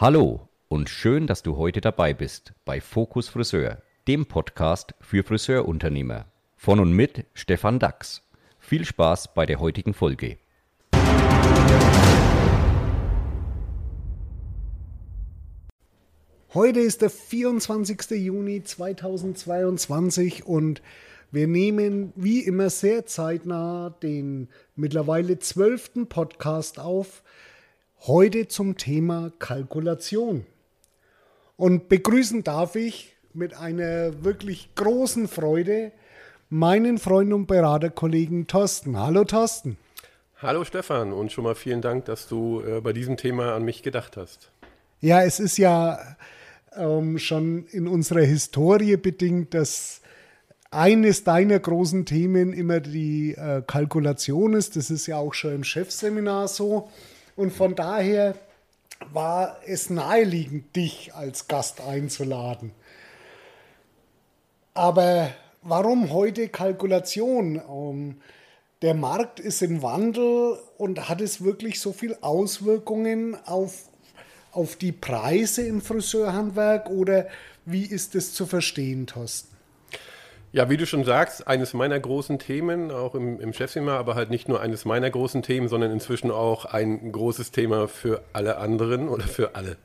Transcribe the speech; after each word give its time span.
Hallo 0.00 0.48
und 0.68 0.88
schön, 0.88 1.26
dass 1.26 1.42
du 1.42 1.58
heute 1.58 1.82
dabei 1.82 2.14
bist 2.14 2.54
bei 2.64 2.80
Fokus 2.80 3.28
Friseur, 3.28 3.82
dem 4.08 4.24
Podcast 4.24 4.94
für 5.02 5.22
Friseurunternehmer. 5.22 6.24
Von 6.56 6.80
und 6.80 6.94
mit 6.94 7.26
Stefan 7.34 7.78
Dax. 7.78 8.22
Viel 8.58 8.86
Spaß 8.86 9.34
bei 9.34 9.44
der 9.44 9.60
heutigen 9.60 9.92
Folge. 9.92 10.38
Heute 16.54 16.80
ist 16.80 17.02
der 17.02 17.10
24. 17.10 18.12
Juni 18.12 18.62
2022 18.62 20.46
und 20.46 20.80
wir 21.30 21.46
nehmen 21.46 22.14
wie 22.16 22.40
immer 22.40 22.70
sehr 22.70 23.04
zeitnah 23.04 23.90
den 24.02 24.48
mittlerweile 24.76 25.38
zwölften 25.40 26.06
Podcast 26.06 26.78
auf, 26.80 27.22
heute 28.06 28.48
zum 28.48 28.76
Thema 28.76 29.30
Kalkulation. 29.38 30.46
Und 31.56 31.88
begrüßen 31.88 32.42
darf 32.42 32.74
ich 32.74 33.14
mit 33.34 33.54
einer 33.54 34.24
wirklich 34.24 34.74
großen 34.74 35.28
Freude 35.28 35.92
meinen 36.48 36.98
Freund 36.98 37.32
und 37.32 37.46
Beraterkollegen 37.46 38.46
Thorsten. 38.46 38.98
Hallo 38.98 39.24
Thorsten. 39.24 39.76
Hallo 40.38 40.64
Stefan 40.64 41.12
und 41.12 41.30
schon 41.30 41.44
mal 41.44 41.54
vielen 41.54 41.82
Dank, 41.82 42.06
dass 42.06 42.26
du 42.26 42.62
äh, 42.62 42.80
bei 42.80 42.94
diesem 42.94 43.18
Thema 43.18 43.54
an 43.54 43.64
mich 43.64 43.82
gedacht 43.82 44.16
hast. 44.16 44.50
Ja, 45.00 45.22
es 45.22 45.38
ist 45.38 45.58
ja 45.58 45.98
ähm, 46.74 47.18
schon 47.18 47.66
in 47.66 47.86
unserer 47.86 48.22
Historie 48.22 48.96
bedingt, 48.96 49.52
dass 49.52 50.00
eines 50.70 51.24
deiner 51.24 51.58
großen 51.58 52.06
Themen 52.06 52.54
immer 52.54 52.80
die 52.80 53.34
äh, 53.34 53.62
Kalkulation 53.66 54.54
ist. 54.54 54.76
Das 54.76 54.90
ist 54.90 55.06
ja 55.06 55.18
auch 55.18 55.34
schon 55.34 55.54
im 55.56 55.64
Chefseminar 55.64 56.48
so. 56.48 56.88
Und 57.40 57.54
von 57.54 57.74
daher 57.74 58.34
war 59.14 59.56
es 59.66 59.88
naheliegend, 59.88 60.76
dich 60.76 61.14
als 61.14 61.48
Gast 61.48 61.80
einzuladen. 61.80 62.72
Aber 64.74 65.30
warum 65.62 66.12
heute 66.12 66.50
Kalkulation? 66.50 67.58
Um, 67.58 68.20
der 68.82 68.92
Markt 68.92 69.40
ist 69.40 69.62
im 69.62 69.80
Wandel 69.80 70.58
und 70.76 71.08
hat 71.08 71.22
es 71.22 71.42
wirklich 71.42 71.80
so 71.80 71.94
viel 71.94 72.14
Auswirkungen 72.20 73.38
auf 73.46 73.88
auf 74.52 74.76
die 74.76 74.92
Preise 74.92 75.62
im 75.62 75.80
Friseurhandwerk 75.80 76.90
oder 76.90 77.26
wie 77.64 77.86
ist 77.86 78.14
es 78.16 78.34
zu 78.34 78.44
verstehen, 78.44 79.06
Thorsten? 79.06 79.56
Ja, 80.52 80.68
wie 80.68 80.76
du 80.76 80.84
schon 80.84 81.04
sagst, 81.04 81.46
eines 81.46 81.74
meiner 81.74 82.00
großen 82.00 82.40
Themen, 82.40 82.90
auch 82.90 83.14
im, 83.14 83.38
im 83.38 83.52
Chefzimmer, 83.52 83.92
aber 83.92 84.16
halt 84.16 84.30
nicht 84.30 84.48
nur 84.48 84.60
eines 84.60 84.84
meiner 84.84 85.08
großen 85.08 85.42
Themen, 85.42 85.68
sondern 85.68 85.92
inzwischen 85.92 86.32
auch 86.32 86.64
ein 86.64 87.12
großes 87.12 87.52
Thema 87.52 87.86
für 87.86 88.20
alle 88.32 88.58
anderen 88.58 89.08
oder 89.08 89.22
für 89.24 89.54
alle. 89.54 89.76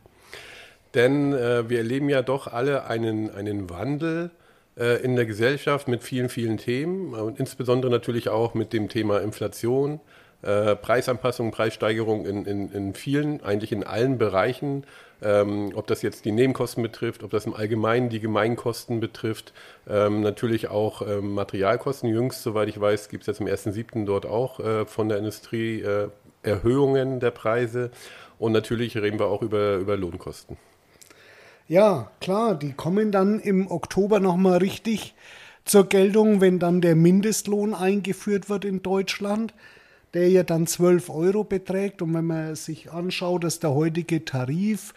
Denn 0.96 1.34
äh, 1.34 1.70
wir 1.70 1.80
erleben 1.80 2.10
ja 2.10 2.24
doch 2.24 2.48
alle 2.48 2.88
einen, 2.88 3.30
einen 3.30 3.70
Wandel 3.70 4.32
äh, 4.76 5.04
in 5.04 5.16
der 5.16 5.28
Gesellschaft 5.28 5.88
mit 5.88 6.02
vielen, 6.02 6.30
vielen 6.30 6.58
Themen 6.58 7.14
und 7.14 7.40
insbesondere 7.40 7.92
natürlich 7.92 8.30
auch 8.30 8.56
mit 8.56 8.74
dem 8.74 8.90
Thema 8.90 9.22
Inflation, 9.22 10.00
äh, 10.42 10.76
Preisanpassung, 10.76 11.52
Preissteigerung 11.52 12.26
in, 12.26 12.46
in, 12.46 12.72
in 12.72 12.94
vielen, 12.96 13.44
eigentlich 13.44 13.72
in 13.72 13.84
allen 13.84 14.18
Bereichen. 14.18 14.84
Ähm, 15.22 15.72
ob 15.76 15.88
das 15.88 16.02
jetzt 16.02 16.26
die 16.26 16.32
Nebenkosten 16.32 16.84
betrifft, 16.84 17.24
ob 17.24 17.32
das 17.32 17.46
im 17.46 17.54
Allgemeinen 17.54 18.10
die 18.10 18.20
Gemeinkosten 18.20 19.00
betrifft, 19.00 19.54
ähm, 19.88 20.22
natürlich 20.22 20.68
auch 20.70 21.02
ähm, 21.02 21.34
Materialkosten. 21.34 22.10
Jüngst, 22.10 22.44
soweit 22.44 22.68
ich 22.68 22.80
weiß, 22.80 23.10
gibt 23.10 23.24
es 23.24 23.28
jetzt 23.28 23.40
im 23.40 23.48
1.7. 23.48 24.06
dort 24.06 24.26
auch 24.26 24.60
äh, 24.60 24.86
von 24.86 25.10
der 25.10 25.18
Industrie 25.18 25.82
äh, 25.82 26.10
Erhöhungen 26.44 27.20
der 27.20 27.32
Preise. 27.32 27.92
Und 28.38 28.52
natürlich 28.52 28.98
reden 28.98 29.20
wir 29.20 29.28
auch 29.28 29.42
über, 29.42 29.76
über 29.78 29.96
Lohnkosten. 29.96 30.58
Ja, 31.68 32.12
klar, 32.22 32.54
die 32.56 32.74
kommen 32.74 33.12
dann 33.12 33.40
im 33.40 33.72
Oktober 33.72 34.20
nochmal 34.20 34.60
richtig 34.60 35.16
zur 35.64 35.90
Geltung, 35.90 36.42
wenn 36.42 36.60
dann 36.60 36.80
der 36.80 36.96
Mindestlohn 36.96 37.74
eingeführt 37.74 38.50
wird 38.50 38.66
in 38.66 38.84
Deutschland 38.84 39.54
der 40.16 40.30
ja 40.30 40.44
dann 40.44 40.66
12 40.66 41.10
Euro 41.10 41.44
beträgt. 41.44 42.02
Und 42.02 42.14
wenn 42.14 42.26
man 42.26 42.56
sich 42.56 42.92
anschaut, 42.92 43.44
dass 43.44 43.60
der 43.60 43.76
heutige 43.76 44.26
Tarif 44.26 44.94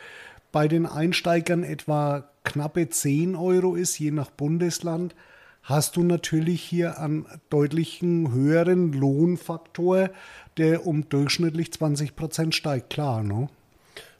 bei 0.52 0.68
den 0.68 0.86
Einsteigern 0.86 1.64
etwa 1.64 2.24
knappe 2.44 2.88
10 2.88 3.36
Euro 3.36 3.74
ist, 3.74 3.98
je 3.98 4.12
nach 4.12 4.30
Bundesland, 4.30 5.14
hast 5.62 5.96
du 5.96 6.02
natürlich 6.02 6.62
hier 6.62 6.98
einen 6.98 7.26
deutlichen 7.50 8.32
höheren 8.32 8.92
Lohnfaktor, 8.92 10.10
der 10.56 10.86
um 10.86 11.08
durchschnittlich 11.08 11.72
20 11.72 12.16
Prozent 12.16 12.54
steigt. 12.54 12.90
Klar, 12.90 13.22
ne? 13.22 13.48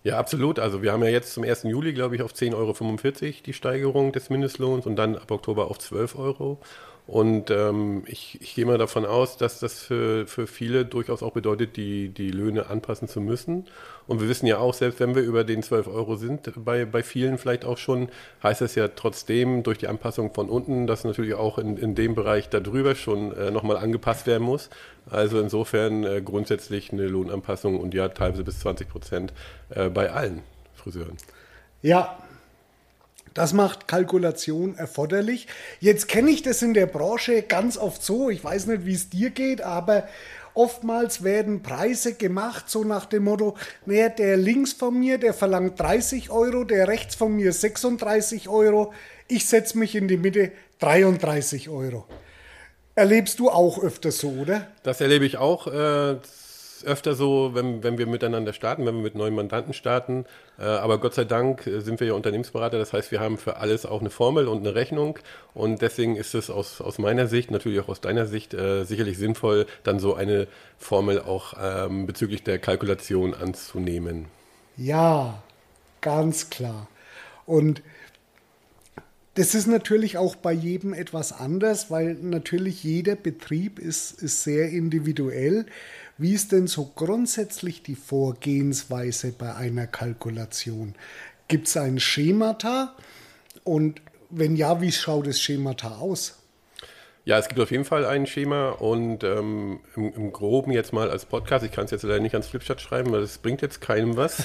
Ja, 0.05 0.19
absolut. 0.19 0.59
Also 0.59 0.83
wir 0.83 0.93
haben 0.93 1.03
ja 1.03 1.11
jetzt 1.11 1.33
zum 1.33 1.45
1. 1.45 1.65
Juli, 1.65 1.93
glaube 1.93 2.17
ich, 2.17 2.23
auf 2.23 2.33
10,45 2.33 2.55
Euro 2.55 3.33
die 3.47 3.53
Steigerung 3.53 4.13
des 4.13 4.31
Mindestlohns 4.31 4.87
und 4.87 4.97
dann 4.97 5.17
ab 5.17 5.31
Oktober 5.31 5.71
auf 5.71 5.79
12 5.79 6.17
Euro. 6.17 6.59
Und 7.09 7.51
ähm, 7.51 8.03
ich, 8.05 8.39
ich 8.43 8.55
gehe 8.55 8.67
mal 8.67 8.77
davon 8.77 9.07
aus, 9.07 9.39
dass 9.39 9.61
das 9.61 9.81
für, 9.81 10.27
für 10.27 10.47
viele 10.47 10.85
durchaus 10.85 11.23
auch 11.23 11.33
bedeutet, 11.33 11.79
die, 11.79 12.11
die 12.11 12.31
Löhne 12.31 12.67
anpassen 12.67 13.09
zu 13.09 13.23
müssen. 13.23 13.65
Und 14.07 14.21
wir 14.21 14.29
wissen 14.29 14.45
ja 14.45 14.59
auch, 14.59 14.75
selbst 14.75 15.01
wenn 15.01 15.15
wir 15.15 15.23
über 15.23 15.43
den 15.43 15.63
12 15.63 15.87
Euro 15.87 16.17
sind, 16.17 16.53
bei, 16.55 16.85
bei 16.85 17.03
vielen 17.03 17.39
vielleicht 17.39 17.65
auch 17.65 17.79
schon, 17.79 18.11
heißt 18.43 18.61
das 18.61 18.75
ja 18.75 18.89
trotzdem 18.89 19.63
durch 19.63 19.79
die 19.79 19.89
Anpassung 19.89 20.35
von 20.35 20.51
unten, 20.51 20.87
dass 20.87 21.05
natürlich 21.05 21.33
auch 21.33 21.57
in, 21.57 21.79
in 21.79 21.95
dem 21.95 22.15
Bereich 22.15 22.51
darüber 22.51 22.95
schon 22.95 23.35
äh, 23.35 23.51
nochmal 23.51 23.79
angepasst 23.79 24.27
werden 24.27 24.45
muss. 24.45 24.69
Also 25.09 25.41
insofern 25.41 26.05
äh, 26.05 26.21
grundsätzlich 26.23 26.93
eine 26.93 27.07
Lohnanpassung 27.07 27.81
und 27.81 27.95
ja 27.95 28.11
teilweise 28.11 28.45
bis 28.45 28.61
20 28.61 28.87
Prozent 28.87 29.33
äh, 29.71 29.89
bei 29.89 30.13
allen 30.13 30.43
Friseuren. 30.75 31.17
Ja, 31.81 32.19
das 33.39 33.53
macht 33.53 33.87
Kalkulation 33.87 34.75
erforderlich. 34.75 35.47
Jetzt 35.79 36.09
kenne 36.09 36.29
ich 36.29 36.43
das 36.43 36.61
in 36.61 36.75
der 36.75 36.87
Branche 36.87 37.43
ganz 37.43 37.79
oft 37.79 38.03
so, 38.03 38.31
ich 38.31 38.43
weiß 38.43 38.67
nicht, 38.67 38.85
wie 38.85 38.95
es 38.95 39.11
dir 39.11 39.31
geht, 39.31 39.63
aber 39.63 40.09
oftmals 40.55 41.23
werden 41.23 41.63
Preise 41.63 42.15
gemacht, 42.15 42.69
so 42.69 42.83
nach 42.83 43.07
dem 43.07 43.23
Motto, 43.23 43.57
naja, 43.87 44.09
der 44.09 44.37
links 44.37 44.73
von 44.73 44.99
mir, 44.99 45.19
der 45.19 45.35
verlangt 45.35 45.79
30 45.79 46.31
Euro, 46.31 46.65
der 46.65 46.89
rechts 46.89 47.15
von 47.15 47.37
mir 47.37 47.53
36 47.53 48.49
Euro, 48.49 48.93
ich 49.29 49.47
setze 49.47 49.79
mich 49.79 49.95
in 49.95 50.09
die 50.09 50.17
Mitte 50.17 50.51
33 50.81 51.69
Euro. 51.69 52.07
Erlebst 52.97 53.39
du 53.39 53.51
auch 53.51 53.81
öfter 53.81 54.11
so, 54.11 54.31
oder? 54.31 54.67
Das 54.83 55.01
erlebe 55.01 55.25
ich 55.27 55.37
auch. 55.37 55.69
Äh, 55.69 56.17
öfter 56.85 57.15
so, 57.15 57.51
wenn, 57.55 57.83
wenn 57.83 57.99
wir 57.99 58.07
miteinander 58.07 58.53
starten, 58.53 58.87
wenn 58.87 58.97
wir 58.97 59.03
mit 59.03 59.15
neuen 59.15 59.35
Mandanten 59.35 59.73
starten. 59.73 60.25
Äh, 60.59 60.63
aber 60.63 60.99
Gott 60.99 61.15
sei 61.15 61.25
Dank 61.25 61.67
äh, 61.67 61.81
sind 61.81 62.01
wir 62.01 62.07
ja 62.09 62.13
Unternehmensberater. 62.15 62.79
Das 62.79 62.93
heißt, 62.93 63.11
wir 63.11 63.21
haben 63.21 63.39
für 63.39 63.57
alles 63.57 63.87
auch 63.87 64.01
eine 64.01 64.11
Formel 64.11 64.49
und 64.49 64.59
eine 64.59 64.75
Rechnung. 64.75 65.19
Und 65.55 65.83
deswegen 65.83 66.17
ist 66.17 66.35
es 66.35 66.51
aus, 66.51 66.81
aus 66.81 66.99
meiner 66.99 67.27
Sicht, 67.27 67.51
natürlich 67.51 67.81
auch 67.81 67.89
aus 67.89 68.01
deiner 68.01 68.27
Sicht, 68.27 68.55
äh, 68.55 68.85
sicherlich 68.85 69.19
sinnvoll, 69.19 69.67
dann 69.83 69.99
so 69.99 70.15
eine 70.15 70.49
Formel 70.79 71.21
auch 71.21 71.55
ähm, 71.61 72.07
bezüglich 72.07 72.43
der 72.43 72.59
Kalkulation 72.59 73.35
anzunehmen. 73.35 74.27
Ja, 74.77 75.43
ganz 76.01 76.51
klar. 76.51 76.89
Und 77.47 77.83
das 79.39 79.55
ist 79.55 79.69
natürlich 79.69 80.19
auch 80.19 80.35
bei 80.35 80.53
jedem 80.53 80.93
etwas 80.93 81.33
anders, 81.33 81.93
weil 81.93 82.15
natürlich 82.15 82.83
jeder 82.83 83.15
Betrieb 83.15 83.79
ist, 83.79 84.21
ist 84.21 84.43
sehr 84.43 84.69
individuell. 84.71 85.67
Wie 86.21 86.35
ist 86.35 86.51
denn 86.51 86.67
so 86.67 86.91
grundsätzlich 86.97 87.85
die 87.85 87.95
Vorgehensweise 87.95 89.31
bei 89.31 89.55
einer 89.55 89.87
Kalkulation? 89.87 90.97
Gibt 91.47 91.69
es 91.69 91.77
ein 91.77 92.01
Schemata? 92.01 92.97
Und 93.63 94.03
wenn 94.29 94.57
ja, 94.57 94.81
wie 94.81 94.91
schaut 94.91 95.29
das 95.29 95.41
Schemata 95.41 95.99
aus? 95.99 96.37
Ja, 97.25 97.39
es 97.39 97.47
gibt 97.47 97.61
auf 97.61 97.71
jeden 97.71 97.85
Fall 97.85 98.05
ein 98.05 98.27
Schema 98.27 98.71
und 98.71 99.23
ähm, 99.23 99.79
im, 99.95 100.13
im, 100.15 100.33
Groben 100.33 100.73
jetzt 100.73 100.93
mal 100.93 101.09
als 101.09 101.25
Podcast, 101.25 101.65
ich 101.65 101.71
kann 101.71 101.85
es 101.85 101.93
jetzt 101.93 102.03
leider 102.03 102.21
nicht 102.21 102.35
ans 102.35 102.49
Flipchart 102.49 102.81
schreiben, 102.81 103.13
weil 103.13 103.21
das 103.21 103.39
bringt 103.39 103.63
jetzt 103.63 103.81
keinem 103.81 104.17
was. 104.17 104.45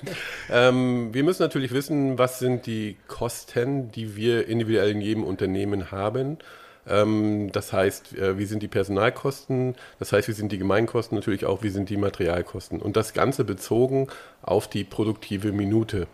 ähm, 0.50 1.12
wir 1.12 1.24
müssen 1.24 1.42
natürlich 1.42 1.72
wissen, 1.72 2.18
was 2.18 2.38
sind 2.38 2.66
die 2.66 2.96
Kosten, 3.08 3.90
die 3.90 4.16
wir 4.16 4.46
individuell 4.46 4.92
in 4.92 5.00
jedem 5.02 5.24
Unternehmen 5.24 5.90
haben 5.90 6.38
das 6.86 7.72
heißt, 7.72 8.16
äh, 8.16 8.38
wie 8.38 8.46
sind 8.46 8.62
die 8.62 8.68
Personalkosten? 8.68 9.76
Das 9.98 10.12
heißt, 10.12 10.28
wie 10.28 10.32
sind 10.32 10.50
die 10.50 10.58
Gemeinkosten? 10.58 11.16
Natürlich 11.16 11.44
auch, 11.44 11.62
wie 11.62 11.68
sind 11.68 11.90
die 11.90 11.96
Materialkosten? 11.96 12.80
Und 12.80 12.96
das 12.96 13.12
Ganze 13.12 13.44
bezogen 13.44 14.08
auf 14.42 14.68
die 14.68 14.84
produktive 14.84 15.52
Minute. 15.52 16.06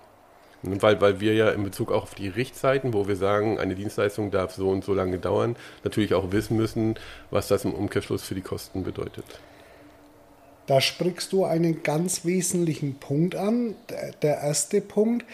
Weil, 0.62 1.00
weil 1.00 1.20
wir 1.20 1.34
ja 1.34 1.50
in 1.50 1.62
Bezug 1.62 1.92
auch 1.92 2.02
auf 2.02 2.14
die 2.14 2.28
Richtzeiten, 2.28 2.92
wo 2.92 3.06
wir 3.06 3.16
sagen, 3.16 3.58
eine 3.58 3.74
Dienstleistung 3.74 4.30
darf 4.30 4.54
so 4.54 4.70
und 4.70 4.84
so 4.84 4.94
lange 4.94 5.18
dauern, 5.18 5.54
natürlich 5.84 6.14
auch 6.14 6.32
wissen 6.32 6.56
müssen, 6.56 6.98
was 7.30 7.46
das 7.46 7.64
im 7.64 7.72
Umkehrschluss 7.72 8.22
für 8.22 8.34
die 8.34 8.40
Kosten 8.40 8.82
bedeutet. 8.82 9.24
Da 10.66 10.80
sprichst 10.80 11.32
du 11.32 11.44
einen 11.44 11.84
ganz 11.84 12.24
wesentlichen 12.24 12.96
Punkt 12.96 13.36
an. 13.36 13.76
Der 14.22 14.38
erste 14.38 14.80
Punkt, 14.80 15.24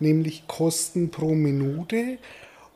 nämlich 0.00 0.46
Kosten 0.46 1.10
pro 1.10 1.34
Minute 1.34 2.18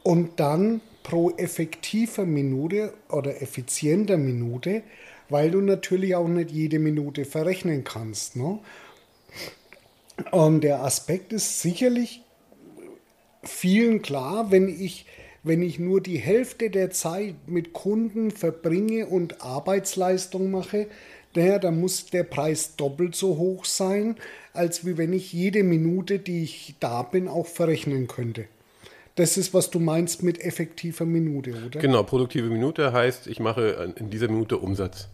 und 0.02 0.40
dann 0.40 0.80
pro 1.06 1.30
effektiver 1.36 2.26
Minute 2.26 2.92
oder 3.08 3.40
effizienter 3.40 4.16
Minute, 4.16 4.82
weil 5.28 5.52
du 5.52 5.60
natürlich 5.60 6.16
auch 6.16 6.26
nicht 6.26 6.50
jede 6.50 6.80
Minute 6.80 7.24
verrechnen 7.24 7.84
kannst. 7.84 8.34
Ne? 8.34 8.58
Ähm, 10.32 10.60
der 10.60 10.82
Aspekt 10.82 11.32
ist 11.32 11.60
sicherlich 11.62 12.22
vielen 13.44 14.02
klar, 14.02 14.50
wenn 14.50 14.68
ich, 14.68 15.06
wenn 15.44 15.62
ich 15.62 15.78
nur 15.78 16.00
die 16.00 16.18
Hälfte 16.18 16.70
der 16.70 16.90
Zeit 16.90 17.36
mit 17.46 17.72
Kunden 17.72 18.32
verbringe 18.32 19.06
und 19.06 19.42
Arbeitsleistung 19.42 20.50
mache, 20.50 20.88
naja, 21.36 21.60
dann 21.60 21.78
muss 21.78 22.06
der 22.06 22.24
Preis 22.24 22.74
doppelt 22.74 23.14
so 23.14 23.36
hoch 23.36 23.64
sein, 23.64 24.16
als 24.52 24.84
wie 24.84 24.98
wenn 24.98 25.12
ich 25.12 25.32
jede 25.32 25.62
Minute, 25.62 26.18
die 26.18 26.42
ich 26.42 26.74
da 26.80 27.02
bin, 27.04 27.28
auch 27.28 27.46
verrechnen 27.46 28.08
könnte. 28.08 28.48
Das 29.16 29.36
ist, 29.36 29.54
was 29.54 29.70
du 29.70 29.80
meinst 29.80 30.22
mit 30.22 30.40
effektiver 30.40 31.06
Minute, 31.06 31.54
oder? 31.66 31.80
Genau, 31.80 32.02
produktive 32.02 32.48
Minute 32.48 32.92
heißt, 32.92 33.26
ich 33.26 33.40
mache 33.40 33.94
in 33.96 34.10
dieser 34.10 34.28
Minute 34.28 34.58
Umsatz. 34.58 35.08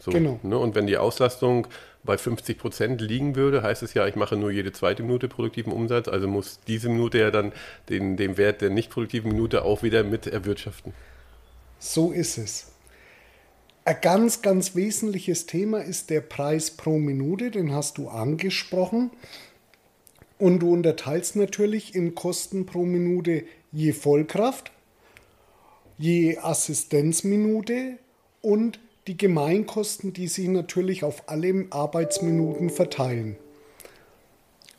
So, 0.00 0.10
genau. 0.10 0.38
Ne? 0.42 0.58
Und 0.58 0.74
wenn 0.74 0.86
die 0.86 0.96
Auslastung 0.96 1.66
bei 2.04 2.18
50 2.18 2.58
Prozent 2.58 3.00
liegen 3.00 3.36
würde, 3.36 3.62
heißt 3.62 3.82
es 3.82 3.94
ja, 3.94 4.06
ich 4.06 4.16
mache 4.16 4.36
nur 4.36 4.50
jede 4.50 4.72
zweite 4.72 5.02
Minute 5.02 5.28
produktiven 5.28 5.72
Umsatz, 5.72 6.08
also 6.08 6.28
muss 6.28 6.60
diese 6.66 6.88
Minute 6.88 7.18
ja 7.18 7.30
dann 7.30 7.52
den, 7.88 8.16
den 8.16 8.36
Wert 8.36 8.60
der 8.60 8.70
nicht 8.70 8.90
produktiven 8.90 9.32
Minute 9.32 9.64
auch 9.64 9.82
wieder 9.82 10.04
mit 10.04 10.26
erwirtschaften. 10.26 10.92
So 11.78 12.12
ist 12.12 12.38
es. 12.38 12.72
Ein 13.84 13.96
ganz, 14.02 14.42
ganz 14.42 14.74
wesentliches 14.74 15.46
Thema 15.46 15.78
ist 15.78 16.10
der 16.10 16.20
Preis 16.20 16.72
pro 16.72 16.98
Minute, 16.98 17.50
den 17.50 17.72
hast 17.72 17.98
du 17.98 18.08
angesprochen. 18.08 19.10
Und 20.38 20.60
du 20.60 20.72
unterteilst 20.72 21.36
natürlich 21.36 21.94
in 21.94 22.14
Kosten 22.14 22.64
pro 22.64 22.84
Minute 22.84 23.44
je 23.72 23.92
Vollkraft, 23.92 24.70
je 25.98 26.38
Assistenzminute 26.38 27.98
und 28.40 28.78
die 29.08 29.16
Gemeinkosten, 29.16 30.12
die 30.12 30.28
sich 30.28 30.48
natürlich 30.48 31.02
auf 31.02 31.28
alle 31.28 31.66
Arbeitsminuten 31.70 32.70
verteilen. 32.70 33.36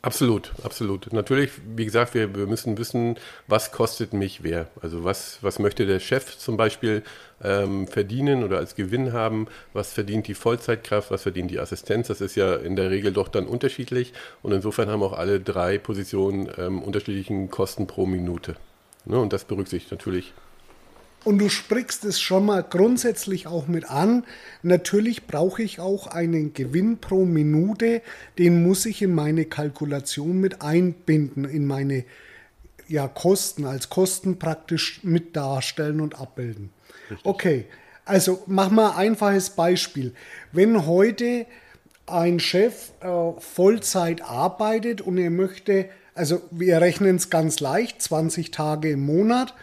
Absolut, 0.01 0.53
absolut. 0.63 1.11
Natürlich, 1.11 1.51
wie 1.75 1.83
gesagt, 1.83 2.13
wir, 2.13 2.33
wir 2.33 2.47
müssen 2.47 2.77
wissen, 2.77 3.17
was 3.47 3.73
kostet 3.73 4.13
mich 4.13 4.43
wer. 4.43 4.69
Also 4.81 5.03
was, 5.03 5.39
was 5.41 5.59
möchte 5.59 5.85
der 5.85 5.99
Chef 5.99 6.37
zum 6.37 6.55
Beispiel 6.55 7.03
ähm, 7.43 7.85
verdienen 7.85 8.45
oder 8.45 8.59
als 8.59 8.75
Gewinn 8.75 9.11
haben, 9.11 9.47
was 9.73 9.91
verdient 9.91 10.27
die 10.27 10.35
Vollzeitkraft, 10.35 11.11
was 11.11 11.23
verdient 11.23 11.51
die 11.51 11.59
Assistenz. 11.59 12.07
Das 12.07 12.21
ist 12.21 12.35
ja 12.35 12.55
in 12.55 12.77
der 12.77 12.91
Regel 12.91 13.11
doch 13.11 13.27
dann 13.27 13.45
unterschiedlich 13.45 14.13
und 14.41 14.53
insofern 14.53 14.87
haben 14.87 15.03
auch 15.03 15.13
alle 15.13 15.41
drei 15.41 15.77
Positionen 15.77 16.49
ähm, 16.57 16.81
unterschiedlichen 16.81 17.51
Kosten 17.51 17.85
pro 17.85 18.05
Minute. 18.05 18.55
Ne? 19.03 19.19
Und 19.19 19.33
das 19.33 19.43
berücksichtigt 19.43 19.91
natürlich 19.91 20.33
und 21.23 21.39
du 21.39 21.49
sprichst 21.49 22.05
es 22.05 22.19
schon 22.19 22.45
mal 22.45 22.63
grundsätzlich 22.63 23.47
auch 23.47 23.67
mit 23.67 23.89
an. 23.89 24.23
Natürlich 24.63 25.27
brauche 25.27 25.61
ich 25.61 25.79
auch 25.79 26.07
einen 26.07 26.53
Gewinn 26.53 26.99
pro 26.99 27.25
Minute. 27.25 28.01
Den 28.37 28.63
muss 28.63 28.85
ich 28.85 29.01
in 29.01 29.13
meine 29.13 29.45
Kalkulation 29.45 30.39
mit 30.39 30.61
einbinden, 30.61 31.45
in 31.45 31.65
meine 31.65 32.05
ja, 32.87 33.07
Kosten, 33.07 33.65
als 33.65 33.89
Kosten 33.89 34.39
praktisch 34.39 35.01
mit 35.03 35.35
darstellen 35.35 36.01
und 36.01 36.19
abbilden. 36.19 36.69
Richtig. 37.09 37.25
Okay, 37.25 37.65
also 38.05 38.41
mach 38.47 38.71
mal 38.71 38.91
ein 38.91 39.09
einfaches 39.09 39.51
Beispiel. 39.51 40.13
Wenn 40.51 40.85
heute 40.85 41.45
ein 42.07 42.39
Chef 42.39 42.91
äh, 43.01 43.39
Vollzeit 43.39 44.21
arbeitet 44.21 45.01
und 45.01 45.17
er 45.17 45.29
möchte, 45.29 45.89
also 46.15 46.41
wir 46.49 46.81
rechnen 46.81 47.17
es 47.17 47.29
ganz 47.29 47.59
leicht, 47.59 48.01
20 48.01 48.51
Tage 48.51 48.91
im 48.91 49.05
Monat, 49.05 49.53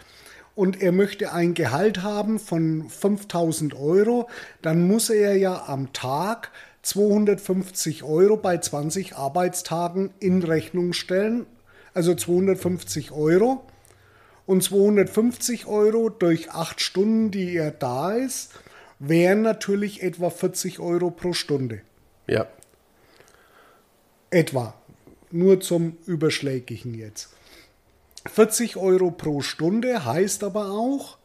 und 0.57 0.81
er 0.81 0.91
möchte 0.91 1.33
ein 1.33 1.53
Gehalt 1.53 2.01
haben 2.01 2.39
von 2.39 2.89
5000 2.89 3.75
Euro, 3.75 4.27
dann 4.63 4.87
muss 4.87 5.11
er 5.11 5.37
ja 5.37 5.67
am 5.67 5.93
Tag 5.93 6.51
250 6.81 8.01
Euro 8.01 8.37
bei 8.37 8.57
20 8.57 9.15
Arbeitstagen 9.15 10.09
in 10.19 10.41
Rechnung 10.41 10.93
stellen. 10.93 11.45
Also 11.93 12.15
250 12.15 13.11
Euro. 13.11 13.67
Und 14.47 14.63
250 14.63 15.67
Euro 15.67 16.09
durch 16.09 16.49
8 16.49 16.81
Stunden, 16.81 17.29
die 17.29 17.55
er 17.55 17.69
da 17.69 18.13
ist, 18.13 18.53
wären 18.97 19.43
natürlich 19.43 20.01
etwa 20.01 20.31
40 20.31 20.79
Euro 20.79 21.11
pro 21.11 21.33
Stunde. 21.33 21.81
Ja. 22.25 22.47
Etwa. 24.31 24.73
Nur 25.29 25.59
zum 25.59 25.97
Überschlägigen 26.07 26.95
jetzt. 26.95 27.29
40 28.25 28.77
Euro 28.77 29.11
pro 29.11 29.41
Stunde 29.41 30.05
heißt 30.05 30.43
aber 30.43 30.71
auch, 30.71 31.17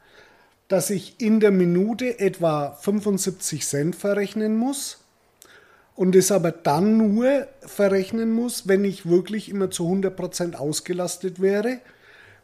dass 0.68 0.90
ich 0.90 1.20
in 1.20 1.40
der 1.40 1.50
Minute 1.50 2.18
etwa 2.18 2.72
75 2.80 3.66
Cent 3.66 3.96
verrechnen 3.96 4.56
muss 4.56 5.04
und 5.94 6.16
es 6.16 6.32
aber 6.32 6.50
dann 6.50 6.96
nur 6.96 7.46
verrechnen 7.60 8.32
muss, 8.32 8.68
wenn 8.68 8.84
ich 8.84 9.06
wirklich 9.06 9.48
immer 9.48 9.70
zu 9.70 9.86
100% 9.86 10.54
ausgelastet 10.54 11.40
wäre. 11.40 11.80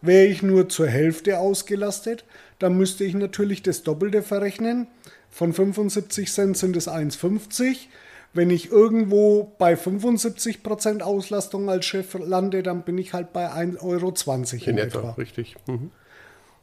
Wäre 0.01 0.27
ich 0.27 0.43
nur 0.43 0.69
zur 0.69 0.87
Hälfte 0.87 1.39
ausgelastet, 1.39 2.25
dann 2.59 2.77
müsste 2.77 3.05
ich 3.05 3.15
natürlich 3.15 3.63
das 3.63 3.83
Doppelte 3.83 4.23
verrechnen. 4.23 4.87
Von 5.31 5.53
75 5.53 6.31
Cent 6.33 6.57
sind 6.57 6.77
es 6.77 6.89
1,50 6.89 7.89
wenn 8.33 8.51
ich 8.51 8.71
irgendwo 8.71 9.53
bei 9.59 9.75
75% 9.75 11.01
Auslastung 11.01 11.69
als 11.71 11.87
Chef 11.87 12.15
lande, 12.15 12.63
dann 12.63 12.83
bin 12.83 12.99
ich 12.99 13.13
halt 13.13 13.33
bei 13.33 13.51
1,20 13.51 13.83
Euro 13.83 14.13
in, 14.53 14.59
in 14.71 14.79
etwa. 14.79 14.99
etwa. 14.99 15.11
Richtig. 15.13 15.57
Mhm. 15.67 15.91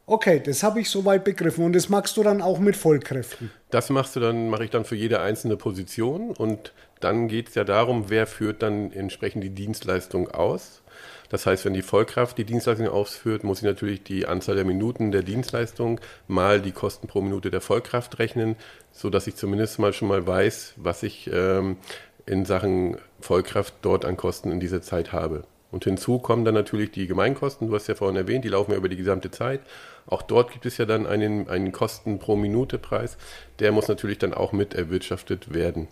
Okay, 0.08 0.40
das 0.44 0.62
habe 0.62 0.80
ich 0.80 0.88
soweit 0.88 1.24
begriffen. 1.24 1.64
Und 1.64 1.74
das 1.74 1.88
machst 1.88 2.16
du 2.16 2.22
dann 2.22 2.40
auch 2.40 2.60
mit 2.60 2.76
Vollkräften? 2.76 3.50
Das 3.70 3.90
machst 3.90 4.14
du 4.14 4.20
dann, 4.20 4.48
mache 4.48 4.64
ich 4.64 4.70
dann 4.70 4.84
für 4.84 4.94
jede 4.94 5.20
einzelne 5.20 5.56
Position. 5.56 6.30
Und 6.30 6.72
dann 7.00 7.28
geht 7.28 7.48
es 7.48 7.54
ja 7.54 7.64
darum, 7.64 8.08
wer 8.08 8.26
führt 8.26 8.62
dann 8.62 8.92
entsprechend 8.92 9.44
die 9.44 9.50
Dienstleistung 9.50 10.30
aus. 10.30 10.82
Das 11.28 11.44
heißt, 11.44 11.64
wenn 11.64 11.74
die 11.74 11.82
Vollkraft 11.82 12.38
die 12.38 12.44
Dienstleistung 12.44 12.88
ausführt, 12.88 13.44
muss 13.44 13.58
ich 13.58 13.64
natürlich 13.64 14.02
die 14.02 14.26
Anzahl 14.26 14.54
der 14.54 14.64
Minuten 14.64 15.10
der 15.10 15.22
Dienstleistung 15.22 16.00
mal 16.28 16.60
die 16.60 16.72
Kosten 16.72 17.08
pro 17.08 17.20
Minute 17.20 17.50
der 17.50 17.60
Vollkraft 17.60 18.18
rechnen, 18.18 18.56
sodass 18.92 19.26
ich 19.26 19.34
zumindest 19.36 19.78
mal 19.78 19.92
schon 19.92 20.08
mal 20.08 20.26
weiß, 20.26 20.74
was 20.76 21.02
ich 21.02 21.28
ähm, 21.32 21.78
in 22.26 22.44
Sachen 22.44 22.96
Vollkraft 23.20 23.74
dort 23.82 24.04
an 24.04 24.16
Kosten 24.16 24.50
in 24.52 24.60
dieser 24.60 24.82
Zeit 24.82 25.12
habe. 25.12 25.44
Und 25.72 25.84
hinzu 25.84 26.18
kommen 26.18 26.44
dann 26.44 26.54
natürlich 26.54 26.92
die 26.92 27.06
Gemeinkosten, 27.06 27.68
du 27.68 27.74
hast 27.74 27.88
ja 27.88 27.96
vorhin 27.96 28.16
erwähnt, 28.16 28.44
die 28.44 28.48
laufen 28.48 28.70
ja 28.70 28.76
über 28.76 28.88
die 28.88 28.96
gesamte 28.96 29.30
Zeit. 29.30 29.60
Auch 30.06 30.22
dort 30.22 30.52
gibt 30.52 30.64
es 30.64 30.78
ja 30.78 30.86
dann 30.86 31.06
einen, 31.06 31.48
einen 31.48 31.72
Kosten 31.72 32.18
pro 32.18 32.36
Minute 32.36 32.78
Preis, 32.78 33.18
der 33.58 33.72
muss 33.72 33.88
natürlich 33.88 34.18
dann 34.18 34.32
auch 34.32 34.52
mit 34.52 34.74
erwirtschaftet 34.74 35.52
werden. 35.52 35.88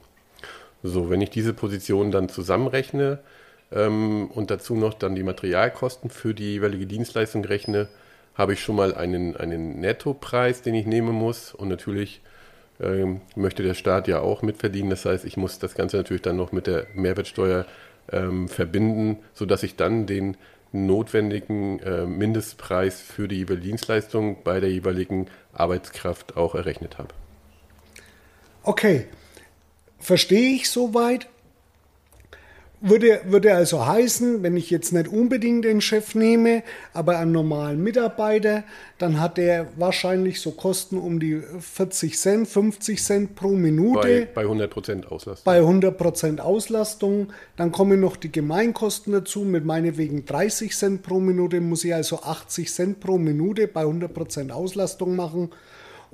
So, 0.84 1.10
wenn 1.10 1.20
ich 1.20 1.30
diese 1.30 1.54
Position 1.54 2.12
dann 2.12 2.28
zusammenrechne, 2.28 3.18
ähm, 3.72 4.30
und 4.32 4.50
dazu 4.50 4.76
noch 4.76 4.94
dann 4.94 5.14
die 5.14 5.22
Materialkosten 5.22 6.10
für 6.10 6.34
die 6.34 6.52
jeweilige 6.52 6.86
Dienstleistung 6.86 7.44
rechne, 7.44 7.88
habe 8.34 8.52
ich 8.52 8.60
schon 8.60 8.76
mal 8.76 8.94
einen, 8.94 9.36
einen 9.36 9.80
Nettopreis, 9.80 10.62
den 10.62 10.74
ich 10.74 10.86
nehmen 10.86 11.14
muss. 11.14 11.54
Und 11.54 11.68
natürlich 11.68 12.20
ähm, 12.80 13.20
möchte 13.36 13.62
der 13.62 13.74
Staat 13.74 14.08
ja 14.08 14.20
auch 14.20 14.42
mitverdienen. 14.42 14.90
Das 14.90 15.04
heißt, 15.04 15.24
ich 15.24 15.36
muss 15.36 15.58
das 15.58 15.74
Ganze 15.74 15.96
natürlich 15.96 16.22
dann 16.22 16.36
noch 16.36 16.52
mit 16.52 16.66
der 16.66 16.86
Mehrwertsteuer 16.94 17.66
ähm, 18.12 18.48
verbinden, 18.48 19.18
sodass 19.32 19.62
ich 19.62 19.76
dann 19.76 20.06
den 20.06 20.36
notwendigen 20.72 21.78
äh, 21.80 22.04
Mindestpreis 22.04 23.00
für 23.00 23.28
die 23.28 23.36
jeweilige 23.36 23.68
Dienstleistung 23.68 24.42
bei 24.42 24.60
der 24.60 24.70
jeweiligen 24.70 25.28
Arbeitskraft 25.52 26.36
auch 26.36 26.54
errechnet 26.56 26.98
habe. 26.98 27.10
Okay, 28.64 29.06
verstehe 30.04 30.54
ich 30.54 30.70
soweit 30.70 31.28
würde, 32.87 33.20
würde 33.25 33.54
also 33.54 33.87
heißen, 33.87 34.42
wenn 34.42 34.56
ich 34.56 34.70
jetzt 34.70 34.92
nicht 34.92 35.08
unbedingt 35.08 35.64
den 35.64 35.80
Chef 35.80 36.14
nehme, 36.14 36.62
aber 36.92 37.18
einen 37.18 37.32
normalen 37.32 37.82
Mitarbeiter, 37.82 38.64
dann 38.99 39.20
hat 39.20 39.38
der 39.38 39.68
wahrscheinlich 39.76 40.40
so 40.40 40.50
Kosten 40.50 40.99
um 40.99 41.18
die 41.18 41.40
40 41.58 42.18
Cent, 42.18 42.46
50 42.49 43.02
Cent 43.02 43.34
pro 43.37 43.49
Minute. 43.49 44.28
Bei, 44.34 44.44
bei 44.44 44.50
100% 44.50 45.06
Auslastung. 45.06 45.44
Bei 45.44 45.61
100% 45.61 46.40
Auslastung. 46.40 47.32
Dann 47.56 47.73
kommen 47.73 48.00
noch 48.00 48.16
die 48.16 48.30
Gemeinkosten 48.30 49.14
dazu. 49.14 49.40
Mit 49.40 49.64
meinetwegen 49.64 50.26
30 50.26 50.76
Cent 50.76 51.02
pro 51.02 51.20
Minute 51.20 51.62
muss 51.62 51.84
ich 51.84 51.94
also 51.94 52.20
80 52.23 52.70
Cent 52.70 53.00
pro 53.00 53.16
Minute 53.16 53.66
bei 53.66 53.84
100% 53.84 54.50
Auslastung 54.50 55.16
machen 55.16 55.50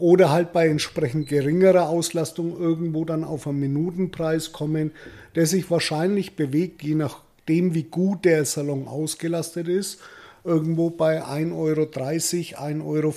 oder 0.01 0.31
halt 0.31 0.53
bei 0.53 0.69
entsprechend 0.69 1.29
geringerer 1.29 1.89
Auslastung 1.89 2.59
irgendwo 2.59 3.05
dann 3.05 3.25
auf 3.25 3.47
einen 3.47 3.61
Minutenpreis 3.61 4.53
kommen, 4.53 4.93
der 5.35 5.47
sich 5.47 5.71
wahrscheinlich 5.71 6.37
bewegt, 6.37 6.83
je 6.83 6.95
nachdem, 6.95 7.75
wie 7.75 7.85
gut 7.85 8.25
der 8.25 8.45
Salon 8.45 8.89
ausgelastet 8.89 9.69
ist, 9.69 10.01
irgendwo 10.45 10.91
bei 10.91 11.23
1,30 11.23 11.55
Euro, 11.55 11.83
1,40 11.83 12.85
Euro. 12.85 13.15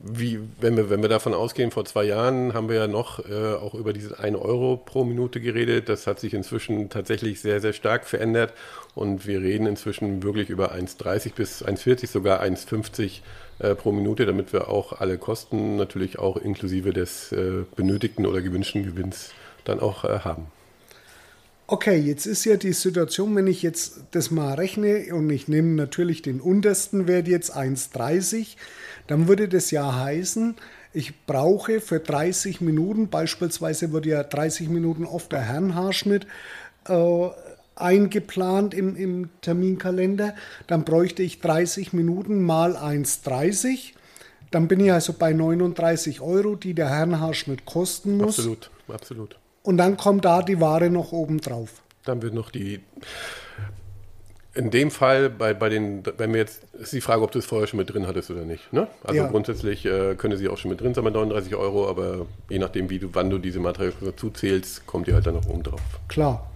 Wie, 0.00 0.38
wenn 0.60 0.76
wir, 0.76 0.90
wenn 0.90 1.02
wir 1.02 1.08
davon 1.08 1.34
ausgehen, 1.34 1.72
vor 1.72 1.84
zwei 1.84 2.04
Jahren 2.04 2.54
haben 2.54 2.68
wir 2.68 2.76
ja 2.76 2.86
noch 2.86 3.18
äh, 3.28 3.54
auch 3.54 3.74
über 3.74 3.92
diesen 3.92 4.14
1 4.14 4.36
Euro 4.36 4.76
pro 4.76 5.02
Minute 5.02 5.40
geredet. 5.40 5.88
Das 5.88 6.06
hat 6.06 6.20
sich 6.20 6.34
inzwischen 6.34 6.88
tatsächlich 6.88 7.40
sehr, 7.40 7.60
sehr 7.60 7.72
stark 7.72 8.06
verändert. 8.06 8.52
Und 8.94 9.26
wir 9.26 9.40
reden 9.40 9.66
inzwischen 9.66 10.22
wirklich 10.22 10.50
über 10.50 10.72
1,30 10.72 11.34
bis 11.34 11.64
1,40, 11.64 12.06
sogar 12.06 12.40
1,50 12.42 13.22
äh, 13.58 13.74
pro 13.74 13.92
Minute, 13.92 14.26
damit 14.26 14.52
wir 14.52 14.68
auch 14.68 15.00
alle 15.00 15.18
Kosten 15.18 15.76
natürlich 15.76 16.18
auch 16.18 16.36
inklusive 16.36 16.92
des 16.92 17.32
äh, 17.32 17.64
benötigten 17.76 18.26
oder 18.26 18.40
gewünschten 18.40 18.84
Gewinns 18.84 19.30
dann 19.64 19.80
auch 19.80 20.04
äh, 20.04 20.20
haben. 20.20 20.46
Okay, 21.70 21.98
jetzt 21.98 22.24
ist 22.24 22.46
ja 22.46 22.56
die 22.56 22.72
Situation, 22.72 23.36
wenn 23.36 23.46
ich 23.46 23.62
jetzt 23.62 24.00
das 24.12 24.30
mal 24.30 24.54
rechne 24.54 25.12
und 25.12 25.28
ich 25.28 25.48
nehme 25.48 25.74
natürlich 25.74 26.22
den 26.22 26.40
untersten 26.40 27.06
Wert 27.06 27.28
jetzt 27.28 27.54
1,30, 27.54 28.56
dann 29.06 29.28
würde 29.28 29.48
das 29.48 29.70
ja 29.70 29.94
heißen, 29.94 30.56
ich 30.94 31.26
brauche 31.26 31.82
für 31.82 32.00
30 32.00 32.62
Minuten, 32.62 33.08
beispielsweise 33.08 33.92
wird 33.92 34.06
ja 34.06 34.22
30 34.22 34.70
Minuten 34.70 35.04
oft 35.04 35.30
der 35.30 35.42
Herrenhaarschnitt 35.42 36.26
äh, 36.88 37.28
eingeplant 37.80 38.74
im, 38.74 38.96
im 38.96 39.30
Terminkalender, 39.40 40.34
dann 40.66 40.84
bräuchte 40.84 41.22
ich 41.22 41.40
30 41.40 41.92
Minuten 41.92 42.42
mal 42.42 42.76
1,30. 42.76 43.92
Dann 44.50 44.66
bin 44.68 44.80
ich 44.80 44.92
also 44.92 45.12
bei 45.12 45.32
39 45.32 46.20
Euro, 46.20 46.54
die 46.56 46.74
der 46.74 46.88
Herrenhaarschnitt 46.88 47.66
kosten 47.66 48.16
muss. 48.16 48.38
Absolut, 48.38 48.70
absolut. 48.88 49.36
Und 49.62 49.76
dann 49.76 49.96
kommt 49.96 50.24
da 50.24 50.42
die 50.42 50.60
Ware 50.60 50.88
noch 50.90 51.12
oben 51.12 51.40
drauf. 51.40 51.82
Dann 52.04 52.22
wird 52.22 52.32
noch 52.32 52.50
die. 52.50 52.80
In 54.54 54.70
dem 54.70 54.90
Fall, 54.90 55.30
bei, 55.30 55.54
bei 55.54 55.68
den, 55.68 56.02
wenn 56.16 56.32
wir 56.32 56.40
jetzt, 56.40 56.62
ist 56.72 56.92
die 56.92 57.00
Frage, 57.00 57.22
ob 57.22 57.30
du 57.30 57.38
es 57.38 57.44
vorher 57.46 57.68
schon 57.68 57.76
mit 57.78 57.92
drin 57.92 58.08
hattest 58.08 58.30
oder 58.30 58.44
nicht. 58.44 58.72
Ne? 58.72 58.88
Also 59.04 59.20
Ja. 59.20 59.28
grundsätzlich 59.28 59.84
äh, 59.84 60.14
könnte 60.16 60.36
sie 60.36 60.48
auch 60.48 60.56
schon 60.58 60.70
mit 60.70 60.80
drin 60.80 60.94
sein 60.94 61.04
bei 61.04 61.10
39 61.10 61.54
Euro, 61.54 61.88
aber 61.88 62.26
je 62.48 62.58
nachdem, 62.58 62.90
wie 62.90 62.98
du, 62.98 63.10
wann 63.12 63.30
du 63.30 63.38
diese 63.38 63.60
Materialien 63.60 63.98
dazu 64.00 64.30
zählst, 64.30 64.84
kommt 64.86 65.06
die 65.06 65.12
halt 65.14 65.26
dann 65.26 65.34
noch 65.34 65.46
oben 65.46 65.62
drauf. 65.62 65.80
Klar. 66.08 66.50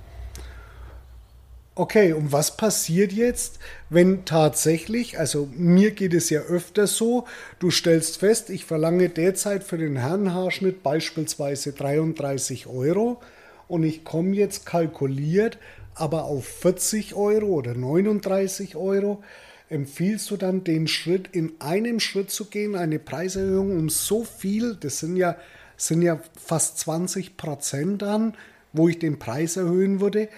Okay, 1.75 2.13
und 2.13 2.33
was 2.33 2.59
passiert 2.59 3.13
jetzt, 3.13 3.59
wenn 3.89 4.27
tatsächlich, 4.27 5.19
also 5.19 5.49
mir 5.57 5.93
geht 5.93 6.13
es 6.13 6.29
ja 6.29 6.41
öfter 6.43 6.87
so, 6.87 7.27
du 7.61 7.71
stellst 7.71 8.19
fest, 8.19 8.51
ich 8.51 8.67
verlange 8.67 9.09
derzeit 9.09 9.65
für 9.65 9.79
den 9.79 9.97
Herrenhaarschnitt 9.97 10.83
beispielsweise 10.83 11.73
33 11.73 12.67
Euro 12.67 13.23
und 13.69 13.85
ich 13.85 14.05
komme 14.05 14.37
jetzt 14.37 14.67
kalkuliert 14.67 15.59
aber 15.95 16.25
auf 16.25 16.47
40 16.47 17.15
Euro 17.15 17.47
oder 17.47 17.75
39 17.75 18.77
Euro. 18.77 19.23
Empfiehlst 19.69 20.31
du 20.31 20.37
dann 20.37 20.65
den 20.65 20.87
Schritt 20.87 21.29
in 21.33 21.53
einem 21.61 22.01
Schritt 22.01 22.31
zu 22.31 22.47
gehen, 22.47 22.75
eine 22.77 22.99
Preiserhöhung 22.99 23.79
um 23.79 23.89
so 23.89 24.25
viel, 24.25 24.77
das 24.77 24.99
sind 24.99 25.17
ja, 25.17 25.37
sind 25.77 26.03
ja 26.03 26.21
fast 26.39 26.79
20 26.79 27.37
Prozent 27.37 28.03
dann, 28.03 28.35
wo 28.73 28.89
ich 28.89 28.99
den 28.99 29.19
Preis 29.19 29.57
erhöhen 29.57 30.01
würde? 30.01 30.29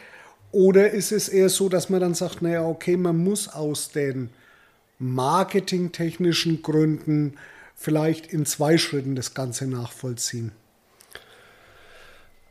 Oder 0.54 0.92
ist 0.92 1.10
es 1.10 1.28
eher 1.28 1.48
so, 1.48 1.68
dass 1.68 1.90
man 1.90 2.00
dann 2.00 2.14
sagt, 2.14 2.40
naja, 2.40 2.64
okay, 2.64 2.96
man 2.96 3.16
muss 3.16 3.48
aus 3.48 3.90
den 3.90 4.30
marketingtechnischen 5.00 6.62
Gründen 6.62 7.34
vielleicht 7.74 8.32
in 8.32 8.46
zwei 8.46 8.78
Schritten 8.78 9.16
das 9.16 9.34
Ganze 9.34 9.66
nachvollziehen? 9.66 10.52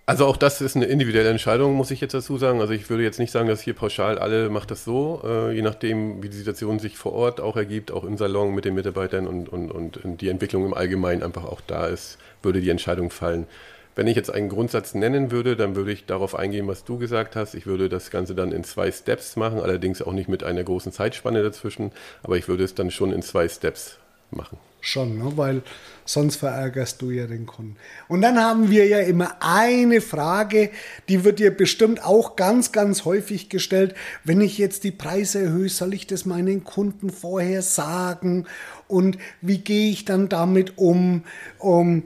Also 0.05 0.25
auch 0.25 0.36
das 0.36 0.60
ist 0.60 0.75
eine 0.75 0.83
individuelle 0.83 1.29
Entscheidung, 1.29 1.75
muss 1.75 1.91
ich 1.91 2.01
jetzt 2.01 2.13
dazu 2.13 2.38
sagen. 2.38 2.60
Also 2.60 2.74
ich 2.74 2.89
würde 2.89 3.03
jetzt 3.03 3.19
nicht 3.19 3.31
sagen, 3.31 3.48
dass 3.48 3.62
hier 3.62 3.74
pauschal 3.74 4.19
alle 4.19 4.50
macht 4.50 4.72
das 4.72 4.83
so, 4.83 5.22
äh, 5.24 5.53
je 5.53 5.62
nachdem, 5.62 6.22
wie 6.22 6.27
die 6.27 6.36
Situation 6.36 6.79
sich 6.79 6.98
vor 6.98 7.13
Ort 7.13 7.39
auch 7.39 7.55
ergibt, 7.55 7.89
auch 7.89 8.03
im 8.03 8.17
Salon 8.17 8.53
mit 8.53 8.65
den 8.65 8.75
Mitarbeitern 8.75 9.27
und, 9.27 9.48
und, 9.48 9.72
und 9.72 10.19
die 10.19 10.27
Entwicklung 10.27 10.65
im 10.65 10.74
Allgemeinen 10.74 11.24
einfach 11.24 11.45
auch 11.45 11.62
da 11.62 11.88
ist, 11.88 12.17
würde 12.41 12.60
die 12.60 12.69
Entscheidung 12.69 13.12
fallen. 13.12 13.48
Wenn 13.95 14.07
ich 14.07 14.15
jetzt 14.15 14.31
einen 14.31 14.50
Grundsatz 14.50 14.93
nennen 14.93 15.31
würde, 15.31 15.55
dann 15.55 15.75
würde 15.75 15.91
ich 15.91 16.05
darauf 16.05 16.35
eingehen, 16.35 16.67
was 16.67 16.83
du 16.83 16.97
gesagt 16.97 17.35
hast. 17.35 17.53
Ich 17.53 17.65
würde 17.65 17.89
das 17.89 18.09
Ganze 18.09 18.33
dann 18.33 18.51
in 18.51 18.63
zwei 18.63 18.91
Steps 18.91 19.35
machen, 19.35 19.59
allerdings 19.59 20.01
auch 20.01 20.13
nicht 20.13 20.29
mit 20.29 20.43
einer 20.43 20.63
großen 20.63 20.91
Zeitspanne 20.91 21.43
dazwischen, 21.43 21.91
aber 22.23 22.38
ich 22.38 22.47
würde 22.47 22.63
es 22.63 22.73
dann 22.73 22.91
schon 22.91 23.12
in 23.12 23.21
zwei 23.21 23.47
Steps 23.47 23.97
machen. 24.31 24.57
Schon, 24.81 25.17
ne? 25.17 25.31
weil 25.38 25.62
sonst 26.03 26.35
verärgerst 26.35 27.01
du 27.01 27.09
ja 27.09 27.25
den 27.25 27.45
Kunden. 27.45 27.77
Und 28.09 28.21
dann 28.21 28.38
haben 28.38 28.69
wir 28.69 28.85
ja 28.85 29.00
immer 29.00 29.38
eine 29.39 30.01
Frage, 30.01 30.71
die 31.07 31.23
wird 31.23 31.39
dir 31.39 31.55
bestimmt 31.55 32.03
auch 32.03 32.35
ganz, 32.35 32.73
ganz 32.73 33.05
häufig 33.05 33.47
gestellt. 33.47 33.95
Wenn 34.25 34.41
ich 34.41 34.57
jetzt 34.57 34.83
die 34.83 34.91
Preise 34.91 35.39
erhöhe, 35.39 35.69
soll 35.69 35.93
ich 35.93 36.05
das 36.05 36.25
meinen 36.25 36.65
Kunden 36.65 37.12
vorher 37.12 37.62
sagen? 37.62 38.45
Und 38.89 39.17
wie 39.39 39.59
gehe 39.59 39.89
ich 39.89 40.03
dann 40.03 40.27
damit 40.27 40.77
um? 40.77 41.23
um 41.59 42.03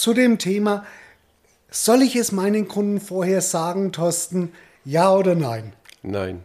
zu 0.00 0.14
dem 0.14 0.38
Thema, 0.38 0.86
soll 1.70 2.02
ich 2.02 2.16
es 2.16 2.32
meinen 2.32 2.68
Kunden 2.68 3.00
vorher 3.00 3.42
sagen, 3.42 3.92
Thorsten? 3.92 4.52
Ja 4.84 5.14
oder 5.14 5.34
nein? 5.34 5.74
Nein. 6.02 6.42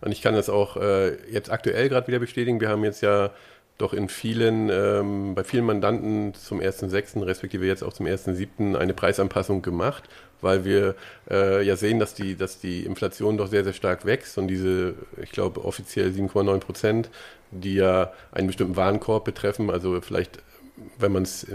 Und 0.00 0.12
ich 0.12 0.22
kann 0.22 0.34
das 0.34 0.48
auch 0.48 0.76
äh, 0.76 1.14
jetzt 1.30 1.50
aktuell 1.50 1.88
gerade 1.88 2.08
wieder 2.08 2.18
bestätigen. 2.18 2.60
Wir 2.60 2.68
haben 2.68 2.82
jetzt 2.82 3.00
ja 3.00 3.30
doch 3.78 3.94
in 3.94 4.08
vielen, 4.08 4.68
ähm, 4.70 5.34
bei 5.34 5.44
vielen 5.44 5.64
Mandanten 5.64 6.34
zum 6.34 6.60
1.6., 6.60 7.24
respektive 7.24 7.64
jetzt 7.64 7.82
auch 7.82 7.92
zum 7.92 8.06
1.7. 8.06 8.76
eine 8.76 8.92
Preisanpassung 8.92 9.62
gemacht, 9.62 10.04
weil 10.40 10.64
wir 10.64 10.96
äh, 11.30 11.62
ja 11.62 11.76
sehen, 11.76 12.00
dass 12.00 12.14
die, 12.14 12.34
dass 12.34 12.58
die 12.58 12.84
Inflation 12.84 13.38
doch 13.38 13.46
sehr, 13.46 13.62
sehr 13.62 13.72
stark 13.72 14.04
wächst 14.04 14.36
und 14.36 14.48
diese, 14.48 14.94
ich 15.22 15.30
glaube, 15.30 15.64
offiziell 15.64 16.08
7,9 16.08 16.58
Prozent, 16.58 17.10
die 17.52 17.74
ja 17.74 18.12
einen 18.32 18.48
bestimmten 18.48 18.76
Warenkorb 18.76 19.24
betreffen, 19.24 19.70
also 19.70 20.00
vielleicht 20.00 20.42
wenn 21.00 21.12
man 21.12 21.22
es 21.22 21.46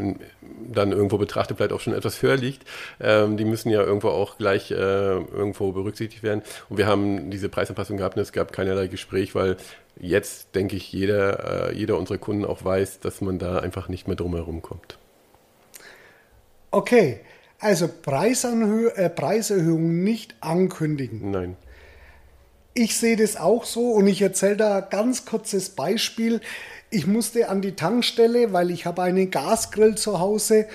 dann 0.71 0.91
irgendwo 0.91 1.17
betrachtet, 1.17 1.57
vielleicht 1.57 1.73
auch 1.73 1.79
schon 1.79 1.93
etwas 1.93 2.21
höher 2.21 2.37
liegt. 2.37 2.63
Ähm, 2.99 3.37
die 3.37 3.45
müssen 3.45 3.69
ja 3.69 3.81
irgendwo 3.83 4.09
auch 4.09 4.37
gleich 4.37 4.71
äh, 4.71 4.75
irgendwo 4.75 5.71
berücksichtigt 5.71 6.23
werden. 6.23 6.41
Und 6.69 6.77
wir 6.77 6.87
haben 6.87 7.29
diese 7.29 7.49
Preisanpassung 7.49 7.97
gehabt 7.97 8.17
und 8.17 8.21
es 8.21 8.31
gab 8.31 8.51
keinerlei 8.51 8.87
Gespräch, 8.87 9.35
weil 9.35 9.57
jetzt, 9.99 10.55
denke 10.55 10.75
ich, 10.75 10.91
jeder, 10.91 11.69
äh, 11.69 11.75
jeder 11.75 11.97
unserer 11.97 12.17
Kunden 12.17 12.45
auch 12.45 12.63
weiß, 12.63 12.99
dass 12.99 13.21
man 13.21 13.39
da 13.39 13.59
einfach 13.59 13.89
nicht 13.89 14.07
mehr 14.07 14.15
drum 14.15 14.35
herum 14.35 14.61
kommt. 14.61 14.97
Okay, 16.71 17.21
also 17.59 17.87
Preisanhö 17.87 18.89
äh, 18.89 19.09
Preiserhöhung 19.09 20.03
nicht 20.03 20.35
ankündigen. 20.41 21.31
Nein. 21.31 21.55
Ich 22.77 22.97
sehe 22.97 23.15
das 23.15 23.37
auch 23.37 23.63
so 23.63 23.91
und 23.91 24.05
ich 24.05 24.21
erzähle 24.21 24.57
da 24.57 24.77
ein 24.79 24.89
ganz 24.89 25.23
kurzes 25.23 25.69
Beispiel. 25.69 26.41
Ich 26.89 27.07
musste 27.07 27.47
an 27.47 27.61
die 27.61 27.71
Tankstelle, 27.71 28.51
weil 28.51 28.69
ich 28.69 28.85
habe 28.85 29.01
einen 29.01 29.31
Gasgrill 29.31 29.95
zu 29.95 30.19
Hause 30.19 30.67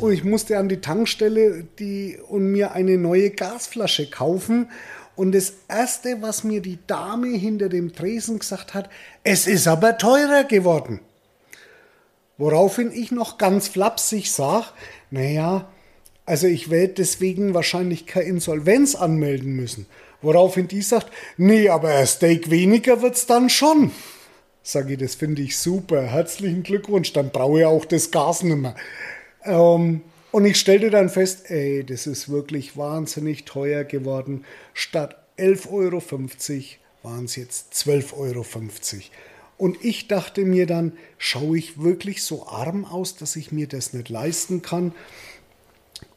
und 0.00 0.12
ich 0.12 0.22
musste 0.22 0.56
an 0.56 0.68
die 0.68 0.80
Tankstelle 0.80 1.64
die, 1.80 2.16
und 2.28 2.52
mir 2.52 2.72
eine 2.72 2.96
neue 2.96 3.30
Gasflasche 3.30 4.08
kaufen. 4.08 4.70
Und 5.16 5.32
das 5.32 5.54
Erste, 5.66 6.22
was 6.22 6.44
mir 6.44 6.62
die 6.62 6.78
Dame 6.86 7.36
hinter 7.36 7.68
dem 7.68 7.92
Tresen 7.92 8.38
gesagt 8.38 8.74
hat, 8.74 8.88
es 9.24 9.48
ist 9.48 9.66
aber 9.66 9.98
teurer 9.98 10.44
geworden. 10.44 11.00
Woraufhin 12.36 12.92
ich 12.92 13.10
noch 13.10 13.36
ganz 13.36 13.66
flapsig 13.66 14.30
sage, 14.30 14.66
naja, 15.10 15.68
also 16.24 16.46
ich 16.46 16.70
werde 16.70 16.94
deswegen 16.94 17.52
wahrscheinlich 17.52 18.06
keine 18.06 18.26
Insolvenz 18.26 18.94
anmelden 18.94 19.56
müssen. 19.56 19.86
Woraufhin 20.20 20.66
die 20.68 20.82
sagt, 20.82 21.12
nee, 21.36 21.68
aber 21.68 21.90
ein 21.90 22.06
Steak 22.06 22.50
weniger 22.50 23.02
wird's 23.02 23.26
dann 23.26 23.48
schon. 23.50 23.92
Sag 24.62 24.90
ich, 24.90 24.98
das 24.98 25.14
finde 25.14 25.42
ich 25.42 25.56
super. 25.56 26.02
Herzlichen 26.02 26.62
Glückwunsch, 26.62 27.12
dann 27.12 27.30
brauche 27.30 27.60
ich 27.60 27.64
auch 27.66 27.84
das 27.84 28.10
Gas 28.10 28.42
nicht 28.42 28.56
mehr. 28.56 28.74
Ähm, 29.44 30.02
und 30.30 30.44
ich 30.44 30.58
stellte 30.58 30.90
dann 30.90 31.08
fest, 31.08 31.50
ey, 31.50 31.84
das 31.84 32.06
ist 32.06 32.28
wirklich 32.28 32.76
wahnsinnig 32.76 33.44
teuer 33.44 33.84
geworden. 33.84 34.44
Statt 34.74 35.16
11,50 35.38 35.70
Euro 35.72 36.02
waren 37.02 37.24
es 37.24 37.36
jetzt 37.36 37.72
12,50 37.72 38.12
Euro. 38.14 38.44
Und 39.56 39.84
ich 39.84 40.06
dachte 40.06 40.44
mir 40.44 40.66
dann, 40.66 40.92
schaue 41.16 41.58
ich 41.58 41.82
wirklich 41.82 42.22
so 42.22 42.46
arm 42.46 42.84
aus, 42.84 43.16
dass 43.16 43.36
ich 43.36 43.52
mir 43.52 43.66
das 43.66 43.92
nicht 43.92 44.08
leisten 44.08 44.62
kann? 44.62 44.92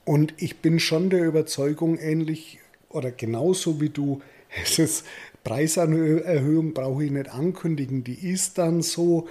Und 0.04 0.34
ich 0.38 0.58
bin 0.60 0.80
schon 0.80 1.10
der 1.10 1.24
Überzeugung, 1.24 1.98
ähnlich 1.98 2.60
oder 2.94 3.12
genauso 3.12 3.80
wie 3.82 3.90
du, 3.90 4.22
es 4.64 4.80
ist 4.80 5.06
Preiserhöhung 5.44 6.74
brauche 6.74 7.04
ich 7.06 7.12
nicht 7.12 7.30
ankündigen, 7.30 8.04
die 8.04 8.32
ist 8.32 8.58
dann 8.58 8.82
so. 8.82 9.28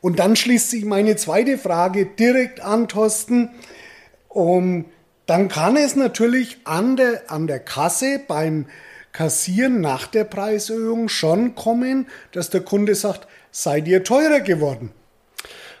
Und 0.00 0.18
dann 0.18 0.36
schließt 0.36 0.70
sich 0.70 0.84
meine 0.84 1.16
zweite 1.16 1.58
Frage 1.58 2.06
direkt 2.06 2.60
an, 2.60 2.88
Thorsten. 2.88 3.50
Um, 4.28 4.86
dann 5.26 5.48
kann 5.48 5.76
es 5.76 5.96
natürlich 5.96 6.58
an 6.64 6.96
der, 6.96 7.30
an 7.30 7.46
der 7.46 7.60
Kasse 7.60 8.20
beim 8.26 8.66
Kassieren 9.12 9.80
nach 9.80 10.08
der 10.08 10.24
Preiserhöhung 10.24 11.08
schon 11.08 11.54
kommen, 11.54 12.08
dass 12.32 12.50
der 12.50 12.62
Kunde 12.62 12.96
sagt, 12.96 13.28
seid 13.52 13.86
ihr 13.86 14.02
teurer 14.02 14.40
geworden. 14.40 14.90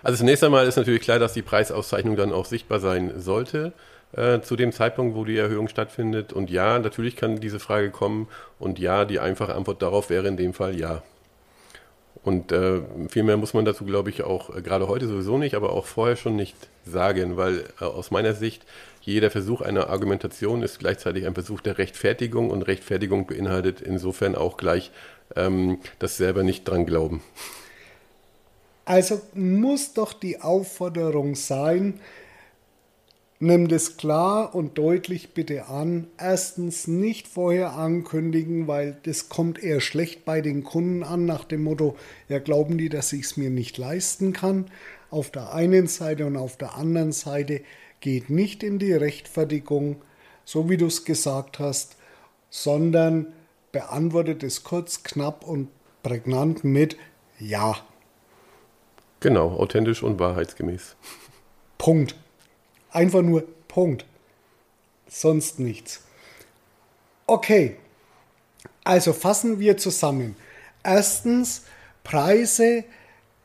Also 0.02 0.18
zunächst 0.18 0.44
einmal 0.44 0.66
ist 0.68 0.76
natürlich 0.76 1.00
klar, 1.00 1.18
dass 1.18 1.32
die 1.32 1.42
Preisauszeichnung 1.42 2.14
dann 2.14 2.32
auch 2.32 2.46
sichtbar 2.46 2.78
sein 2.78 3.20
sollte 3.20 3.72
äh, 4.16 4.40
zu 4.40 4.56
dem 4.56 4.72
Zeitpunkt, 4.72 5.16
wo 5.16 5.24
die 5.24 5.36
Erhöhung 5.36 5.68
stattfindet. 5.68 6.32
Und 6.32 6.50
ja, 6.50 6.78
natürlich 6.78 7.16
kann 7.16 7.40
diese 7.40 7.58
Frage 7.58 7.90
kommen. 7.90 8.28
Und 8.58 8.78
ja, 8.78 9.04
die 9.04 9.20
einfache 9.20 9.54
Antwort 9.54 9.82
darauf 9.82 10.10
wäre 10.10 10.28
in 10.28 10.36
dem 10.36 10.54
Fall 10.54 10.78
ja. 10.78 11.02
Und 12.24 12.52
äh, 12.52 12.80
viel 13.10 13.22
mehr 13.22 13.36
muss 13.36 13.52
man 13.52 13.66
dazu, 13.66 13.84
glaube 13.84 14.08
ich, 14.08 14.22
auch 14.22 14.54
äh, 14.56 14.62
gerade 14.62 14.88
heute 14.88 15.06
sowieso 15.06 15.36
nicht, 15.36 15.54
aber 15.54 15.72
auch 15.72 15.84
vorher 15.84 16.16
schon 16.16 16.36
nicht 16.36 16.56
sagen, 16.86 17.36
weil 17.36 17.64
äh, 17.80 17.84
aus 17.84 18.10
meiner 18.10 18.32
Sicht 18.32 18.64
jeder 19.02 19.30
Versuch 19.30 19.60
einer 19.60 19.90
Argumentation 19.90 20.62
ist 20.62 20.78
gleichzeitig 20.78 21.26
ein 21.26 21.34
Versuch 21.34 21.60
der 21.60 21.76
Rechtfertigung 21.76 22.50
und 22.50 22.62
Rechtfertigung 22.62 23.26
beinhaltet 23.26 23.82
insofern 23.82 24.36
auch 24.36 24.56
gleich 24.56 24.90
ähm, 25.36 25.78
das 25.98 26.16
selber 26.16 26.42
nicht 26.42 26.66
dran 26.66 26.86
glauben. 26.86 27.22
Also 28.86 29.20
muss 29.34 29.92
doch 29.92 30.14
die 30.14 30.40
Aufforderung 30.40 31.34
sein, 31.34 32.00
Nimm 33.40 33.68
das 33.68 33.96
klar 33.96 34.54
und 34.54 34.78
deutlich 34.78 35.34
bitte 35.34 35.66
an. 35.66 36.06
Erstens 36.18 36.86
nicht 36.86 37.26
vorher 37.26 37.72
ankündigen, 37.72 38.68
weil 38.68 38.96
das 39.02 39.28
kommt 39.28 39.62
eher 39.62 39.80
schlecht 39.80 40.24
bei 40.24 40.40
den 40.40 40.62
Kunden 40.62 41.02
an, 41.02 41.26
nach 41.26 41.44
dem 41.44 41.64
Motto, 41.64 41.96
ja 42.28 42.38
glauben 42.38 42.78
die, 42.78 42.88
dass 42.88 43.12
ich 43.12 43.22
es 43.22 43.36
mir 43.36 43.50
nicht 43.50 43.76
leisten 43.76 44.32
kann. 44.32 44.66
Auf 45.10 45.30
der 45.30 45.52
einen 45.52 45.88
Seite 45.88 46.26
und 46.26 46.36
auf 46.36 46.56
der 46.56 46.76
anderen 46.76 47.12
Seite 47.12 47.62
geht 48.00 48.30
nicht 48.30 48.62
in 48.62 48.78
die 48.78 48.92
Rechtfertigung, 48.92 49.96
so 50.44 50.70
wie 50.70 50.76
du 50.76 50.86
es 50.86 51.04
gesagt 51.04 51.58
hast, 51.58 51.96
sondern 52.50 53.32
beantwortet 53.72 54.44
es 54.44 54.62
kurz, 54.62 55.02
knapp 55.02 55.44
und 55.44 55.68
prägnant 56.04 56.62
mit 56.62 56.96
Ja. 57.40 57.76
Genau, 59.18 59.56
authentisch 59.56 60.02
und 60.02 60.20
wahrheitsgemäß. 60.20 60.94
Punkt. 61.78 62.14
Einfach 62.94 63.22
nur 63.22 63.44
Punkt. 63.66 64.06
Sonst 65.08 65.58
nichts. 65.58 66.00
Okay, 67.26 67.76
also 68.84 69.12
fassen 69.12 69.58
wir 69.58 69.76
zusammen. 69.76 70.36
Erstens, 70.84 71.64
Preise 72.04 72.84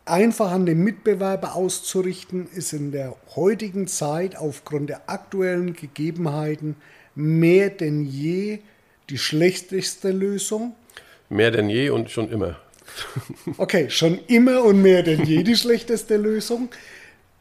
einfach 0.06 0.52
an 0.52 0.66
den 0.66 0.84
Mitbewerber 0.84 1.56
auszurichten, 1.56 2.48
ist 2.54 2.74
in 2.74 2.92
der 2.92 3.16
heutigen 3.36 3.88
Zeit 3.88 4.36
aufgrund 4.36 4.90
der 4.90 5.10
aktuellen 5.10 5.74
Gegebenheiten 5.74 6.76
mehr 7.16 7.72
denn 7.72 8.06
je 8.06 8.60
die 9.10 9.18
schlechteste 9.18 10.12
Lösung. 10.12 10.76
Mehr 11.30 11.50
denn 11.50 11.70
je 11.70 11.90
und 11.90 12.12
schon 12.12 12.30
immer. 12.30 12.60
Okay, 13.58 13.90
schon 13.90 14.20
immer 14.28 14.64
und 14.64 14.82
mehr 14.82 15.04
denn 15.04 15.24
je 15.24 15.42
die 15.44 15.56
schlechteste 15.56 16.18
Lösung. 16.18 16.70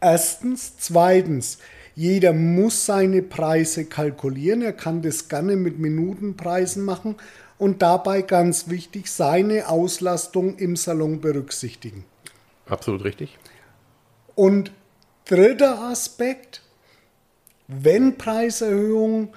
Erstens. 0.00 0.76
Zweitens, 0.78 1.58
jeder 1.98 2.32
muss 2.32 2.86
seine 2.86 3.22
Preise 3.22 3.84
kalkulieren. 3.84 4.62
Er 4.62 4.72
kann 4.72 5.02
das 5.02 5.28
gerne 5.28 5.56
mit 5.56 5.80
Minutenpreisen 5.80 6.84
machen 6.84 7.16
und 7.58 7.82
dabei 7.82 8.22
ganz 8.22 8.68
wichtig 8.68 9.08
seine 9.10 9.68
Auslastung 9.68 10.58
im 10.58 10.76
Salon 10.76 11.20
berücksichtigen. 11.20 12.04
Absolut 12.66 13.02
richtig. 13.02 13.36
Und 14.36 14.70
dritter 15.24 15.80
Aspekt, 15.80 16.62
wenn 17.66 18.16
Preiserhöhungen, 18.16 19.30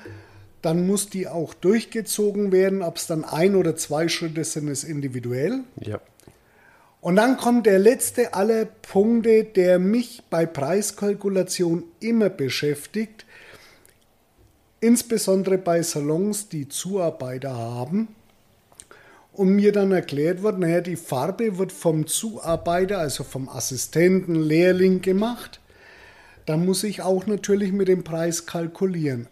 dann 0.62 0.86
muss 0.86 1.10
die 1.10 1.28
auch 1.28 1.56
durchgezogen 1.56 2.52
werden. 2.52 2.84
Ob 2.84 2.98
es 2.98 3.08
dann 3.08 3.24
ein 3.24 3.56
oder 3.56 3.76
zwei 3.76 4.08
Schritte 4.08 4.44
sind, 4.44 4.68
ist 4.68 4.84
individuell. 4.84 5.62
Ja. 5.80 6.00
Und 7.02 7.16
dann 7.16 7.38
kommt 7.38 7.66
der 7.66 7.80
letzte 7.80 8.36
aller 8.36 8.66
Punkte, 8.66 9.44
der 9.44 9.80
mich 9.80 10.22
bei 10.30 10.46
Preiskalkulation 10.46 11.84
immer 12.00 12.30
beschäftigt, 12.30 13.26
insbesondere 14.82 15.58
bei 15.58 15.82
Salons, 15.82 16.48
die 16.48 16.70
Zuarbeiter 16.70 17.58
haben. 17.58 18.10
Und 19.34 19.56
mir 19.56 19.72
dann 19.72 19.92
erklärt 19.92 20.44
wird, 20.44 20.60
naja, 20.60 20.82
die 20.82 20.96
Farbe 20.96 21.58
wird 21.58 21.72
vom 21.72 22.06
Zuarbeiter, 22.06 23.00
also 23.00 23.24
vom 23.24 23.50
Assistenten, 23.50 24.36
Lehrling 24.36 25.02
gemacht. 25.02 25.60
Da 26.46 26.58
muss 26.58 26.84
ich 26.84 27.02
auch 27.02 27.26
natürlich 27.26 27.72
mit 27.72 27.88
dem 27.88 28.04
Preis 28.04 28.46
kalkulieren. 28.46 29.28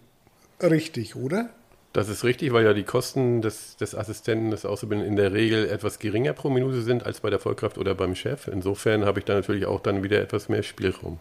Richtig, 0.62 1.16
oder? 1.16 1.50
Das 1.92 2.08
ist 2.08 2.24
richtig, 2.24 2.54
weil 2.54 2.66
ja 2.66 2.74
die 2.74 2.84
Kosten 2.84 3.42
des, 3.42 3.76
des 3.78 3.96
Assistenten, 3.96 4.52
des 4.52 4.66
Auszubildenden 4.66 5.12
in 5.12 5.16
der 5.16 5.34
Regel 5.34 5.68
etwas 5.70 5.98
geringer 5.98 6.34
pro 6.34 6.50
Minute 6.50 6.82
sind 6.82 7.06
als 7.06 7.22
bei 7.22 7.32
der 7.32 7.40
Vollkraft 7.40 7.80
oder 7.80 7.96
beim 7.96 8.14
Chef. 8.14 8.48
Insofern 8.48 9.06
habe 9.06 9.20
ich 9.20 9.26
da 9.26 9.34
natürlich 9.34 9.66
auch 9.66 9.80
dann 9.80 10.04
wieder 10.04 10.22
etwas 10.22 10.50
mehr 10.50 10.62
Spielraum. 10.62 11.20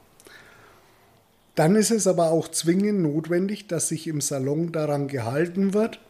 Dann 1.55 1.75
ist 1.75 1.91
es 1.91 2.07
aber 2.07 2.31
auch 2.31 2.49
zwingend 2.49 3.01
notwendig, 3.01 3.67
dass 3.67 3.89
sich 3.89 4.07
im 4.07 4.21
Salon 4.21 4.71
daran 4.71 5.09
gehalten 5.09 5.73
wird 5.75 6.01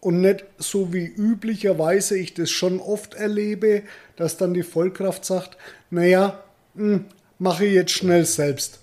und 0.00 0.20
nicht 0.20 0.44
so 0.58 0.92
wie 0.92 1.04
üblicherweise 1.04 2.18
ich 2.18 2.34
das 2.34 2.50
schon 2.50 2.80
oft 2.80 3.14
erlebe, 3.14 3.82
dass 4.16 4.38
dann 4.38 4.52
die 4.52 4.64
Vollkraft 4.64 5.24
sagt, 5.24 5.56
naja, 5.90 6.42
hm, 6.74 7.04
mache 7.38 7.66
ich 7.66 7.74
jetzt 7.74 7.92
schnell 7.92 8.24
selbst. 8.24 8.81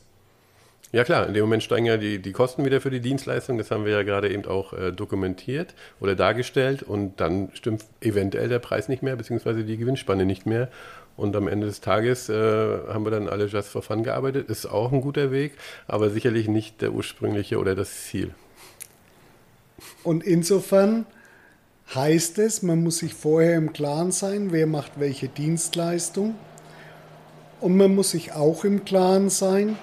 Ja 0.91 1.03
klar, 1.03 1.27
in 1.27 1.35
dem 1.35 1.43
Moment 1.43 1.61
steigen 1.61 1.85
ja 1.85 1.97
die, 1.97 2.19
die 2.19 2.31
Kosten 2.31 2.65
wieder 2.65 2.81
für 2.81 2.89
die 2.89 2.99
Dienstleistung. 2.99 3.59
Das 3.59 3.69
haben 3.69 3.85
wir 3.85 3.91
ja 3.91 4.01
gerade 4.01 4.31
eben 4.31 4.45
auch 4.45 4.73
äh, 4.73 4.91
dokumentiert 4.91 5.75
oder 5.99 6.15
dargestellt. 6.15 6.81
Und 6.81 7.19
dann 7.19 7.49
stimmt 7.53 7.85
eventuell 8.01 8.49
der 8.49 8.57
Preis 8.57 8.89
nicht 8.89 9.03
mehr, 9.03 9.15
beziehungsweise 9.15 9.63
die 9.63 9.77
Gewinnspanne 9.77 10.25
nicht 10.25 10.47
mehr. 10.47 10.69
Und 11.15 11.35
am 11.35 11.47
Ende 11.47 11.67
des 11.67 11.81
Tages 11.81 12.29
äh, 12.29 12.33
haben 12.33 13.05
wir 13.05 13.11
dann 13.11 13.29
alle 13.29 13.45
just 13.45 13.69
for 13.69 13.83
fun 13.83 14.03
gearbeitet. 14.03 14.49
Ist 14.49 14.65
auch 14.65 14.91
ein 14.91 15.01
guter 15.01 15.31
Weg, 15.31 15.53
aber 15.87 16.09
sicherlich 16.09 16.47
nicht 16.47 16.81
der 16.81 16.91
ursprüngliche 16.91 17.59
oder 17.59 17.75
das 17.75 18.05
Ziel. 18.05 18.33
Und 20.03 20.23
insofern 20.23 21.05
heißt 21.93 22.39
es, 22.39 22.63
man 22.63 22.81
muss 22.81 22.97
sich 22.97 23.13
vorher 23.13 23.57
im 23.57 23.73
Klaren 23.73 24.11
sein, 24.11 24.51
wer 24.51 24.65
macht 24.65 24.93
welche 24.99 25.27
Dienstleistung. 25.27 26.33
Und 27.59 27.77
man 27.77 27.93
muss 27.93 28.11
sich 28.11 28.31
auch 28.31 28.63
im 28.63 28.85
Klaren 28.85 29.29
sein, 29.29 29.77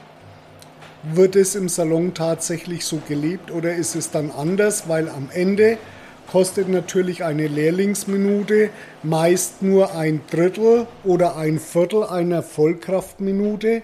wird 1.12 1.36
es 1.36 1.54
im 1.54 1.68
Salon 1.68 2.14
tatsächlich 2.14 2.84
so 2.84 3.00
gelebt 3.06 3.50
oder 3.50 3.74
ist 3.74 3.94
es 3.94 4.10
dann 4.10 4.30
anders? 4.30 4.88
Weil 4.88 5.08
am 5.08 5.28
Ende 5.32 5.78
kostet 6.26 6.68
natürlich 6.68 7.22
eine 7.24 7.46
Lehrlingsminute 7.46 8.70
meist 9.02 9.62
nur 9.62 9.94
ein 9.94 10.20
Drittel 10.30 10.86
oder 11.04 11.36
ein 11.36 11.58
Viertel 11.58 12.04
einer 12.04 12.42
Vollkraftminute. 12.42 13.82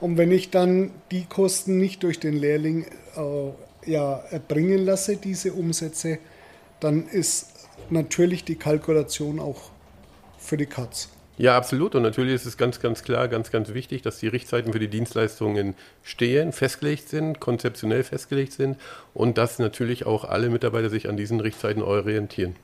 Und 0.00 0.18
wenn 0.18 0.32
ich 0.32 0.50
dann 0.50 0.90
die 1.10 1.24
Kosten 1.24 1.78
nicht 1.78 2.02
durch 2.02 2.20
den 2.20 2.34
Lehrling 2.34 2.84
äh, 3.16 3.90
ja, 3.90 4.22
erbringen 4.30 4.84
lasse, 4.84 5.16
diese 5.16 5.52
Umsätze, 5.52 6.18
dann 6.80 7.06
ist 7.06 7.52
natürlich 7.88 8.44
die 8.44 8.56
Kalkulation 8.56 9.38
auch 9.38 9.70
für 10.38 10.56
die 10.56 10.66
Katz. 10.66 11.08
Ja, 11.38 11.56
absolut. 11.56 11.94
Und 11.94 12.02
natürlich 12.02 12.34
ist 12.34 12.46
es 12.46 12.56
ganz, 12.56 12.80
ganz 12.80 13.02
klar, 13.02 13.28
ganz, 13.28 13.50
ganz 13.50 13.74
wichtig, 13.74 14.02
dass 14.02 14.18
die 14.18 14.28
Richtzeiten 14.28 14.72
für 14.72 14.78
die 14.78 14.88
Dienstleistungen 14.88 15.74
stehen, 16.02 16.52
festgelegt 16.52 17.08
sind, 17.08 17.40
konzeptionell 17.40 18.04
festgelegt 18.04 18.52
sind 18.52 18.76
und 19.12 19.36
dass 19.36 19.58
natürlich 19.58 20.06
auch 20.06 20.24
alle 20.24 20.48
Mitarbeiter 20.48 20.88
sich 20.88 21.08
an 21.08 21.16
diesen 21.16 21.40
Richtzeiten 21.40 21.82
orientieren. 21.82 22.56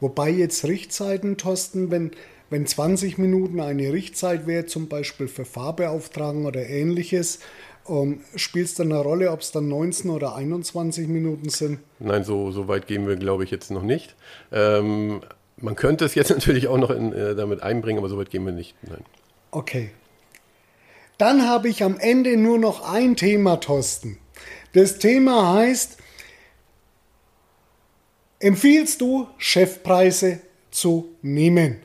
Wobei 0.00 0.30
jetzt 0.30 0.64
Richtzeiten, 0.64 1.36
Thorsten, 1.36 1.90
wenn, 1.90 2.10
wenn 2.50 2.66
20 2.66 3.18
Minuten 3.18 3.60
eine 3.60 3.92
Richtzeit 3.92 4.46
wäre, 4.46 4.66
zum 4.66 4.88
Beispiel 4.88 5.28
für 5.28 5.44
Fahrbeauftragen 5.44 6.46
oder 6.46 6.68
ähnliches, 6.68 7.40
ähm, 7.88 8.20
spielt 8.36 8.66
es 8.66 8.74
dann 8.74 8.92
eine 8.92 9.00
Rolle, 9.00 9.30
ob 9.30 9.40
es 9.40 9.50
dann 9.52 9.68
19 9.68 10.10
oder 10.10 10.34
21 10.34 11.08
Minuten 11.08 11.48
sind? 11.48 11.78
Nein, 11.98 12.24
so, 12.24 12.50
so 12.50 12.68
weit 12.68 12.86
gehen 12.86 13.08
wir, 13.08 13.16
glaube 13.16 13.44
ich, 13.44 13.50
jetzt 13.50 13.70
noch 13.70 13.82
nicht. 13.82 14.14
Ähm, 14.52 15.20
man 15.60 15.76
könnte 15.76 16.04
es 16.04 16.14
jetzt 16.14 16.30
natürlich 16.30 16.68
auch 16.68 16.78
noch 16.78 16.90
in, 16.90 17.12
äh, 17.12 17.34
damit 17.34 17.62
einbringen, 17.62 17.98
aber 17.98 18.08
so 18.08 18.18
weit 18.18 18.30
gehen 18.30 18.44
wir 18.44 18.52
nicht. 18.52 18.74
Nein. 18.82 19.04
Okay. 19.50 19.90
Dann 21.16 21.48
habe 21.48 21.68
ich 21.68 21.82
am 21.82 21.98
Ende 21.98 22.36
nur 22.36 22.58
noch 22.58 22.92
ein 22.92 23.16
Thema, 23.16 23.56
Thorsten. 23.56 24.18
Das 24.72 24.98
Thema 24.98 25.54
heißt, 25.54 25.98
empfiehlst 28.38 29.00
du, 29.00 29.26
Chefpreise 29.36 30.40
zu 30.70 31.08
nehmen? 31.22 31.80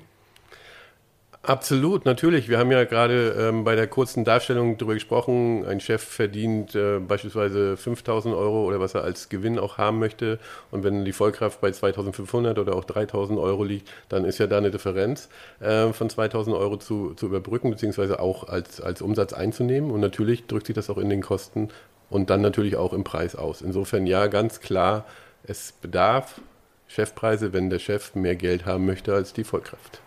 Absolut, 1.46 2.06
natürlich. 2.06 2.48
Wir 2.48 2.58
haben 2.58 2.72
ja 2.72 2.86
gerade 2.86 3.36
ähm, 3.38 3.66
bei 3.66 3.76
der 3.76 3.88
kurzen 3.88 4.24
Darstellung 4.24 4.78
darüber 4.78 4.94
gesprochen, 4.94 5.66
ein 5.66 5.82
Chef 5.82 6.02
verdient 6.02 6.74
äh, 6.74 7.00
beispielsweise 7.00 7.76
5000 7.76 8.34
Euro 8.34 8.64
oder 8.66 8.80
was 8.80 8.94
er 8.96 9.04
als 9.04 9.28
Gewinn 9.28 9.60
auch 9.60 9.78
haben 9.78 10.00
möchte. 10.00 10.40
Und 10.72 10.86
wenn 10.86 11.04
die 11.04 11.12
Vollkraft 11.12 11.60
bei 11.60 11.70
2500 11.70 12.58
oder 12.60 12.78
auch 12.78 12.86
3000 12.86 13.38
Euro 13.40 13.66
liegt, 13.66 13.90
dann 14.08 14.24
ist 14.24 14.38
ja 14.38 14.48
da 14.48 14.58
eine 14.58 14.72
Differenz 14.72 15.28
äh, 15.60 15.92
von 15.92 16.10
2000 16.10 16.56
Euro 16.56 16.78
zu, 16.78 17.14
zu 17.14 17.26
überbrücken, 17.26 17.72
beziehungsweise 17.72 18.22
auch 18.22 18.48
als, 18.48 18.80
als 18.80 19.02
Umsatz 19.02 19.34
einzunehmen. 19.34 19.92
Und 19.92 20.00
natürlich 20.00 20.48
drückt 20.48 20.68
sich 20.68 20.76
das 20.76 20.90
auch 20.90 20.98
in 20.98 21.10
den 21.10 21.22
Kosten 21.22 21.68
und 22.10 22.30
dann 22.30 22.40
natürlich 22.40 22.78
auch 22.78 22.94
im 22.94 23.04
Preis 23.04 23.36
aus. 23.36 23.62
Insofern 23.62 24.08
ja, 24.08 24.28
ganz 24.28 24.62
klar, 24.62 25.04
es 25.44 25.74
bedarf 25.74 26.40
Chefpreise, 26.88 27.52
wenn 27.52 27.70
der 27.70 27.80
Chef 27.80 28.16
mehr 28.16 28.38
Geld 28.38 28.66
haben 28.66 28.86
möchte 28.86 29.14
als 29.14 29.34
die 29.34 29.44
Vollkraft. 29.44 30.04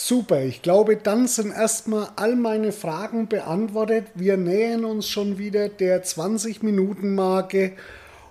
Super, 0.00 0.42
ich 0.44 0.62
glaube, 0.62 0.96
dann 0.96 1.26
sind 1.26 1.50
erstmal 1.50 2.10
all 2.14 2.36
meine 2.36 2.70
Fragen 2.70 3.26
beantwortet. 3.26 4.06
Wir 4.14 4.36
nähern 4.36 4.84
uns 4.84 5.08
schon 5.08 5.38
wieder 5.38 5.68
der 5.68 6.04
20-Minuten-Marke 6.04 7.72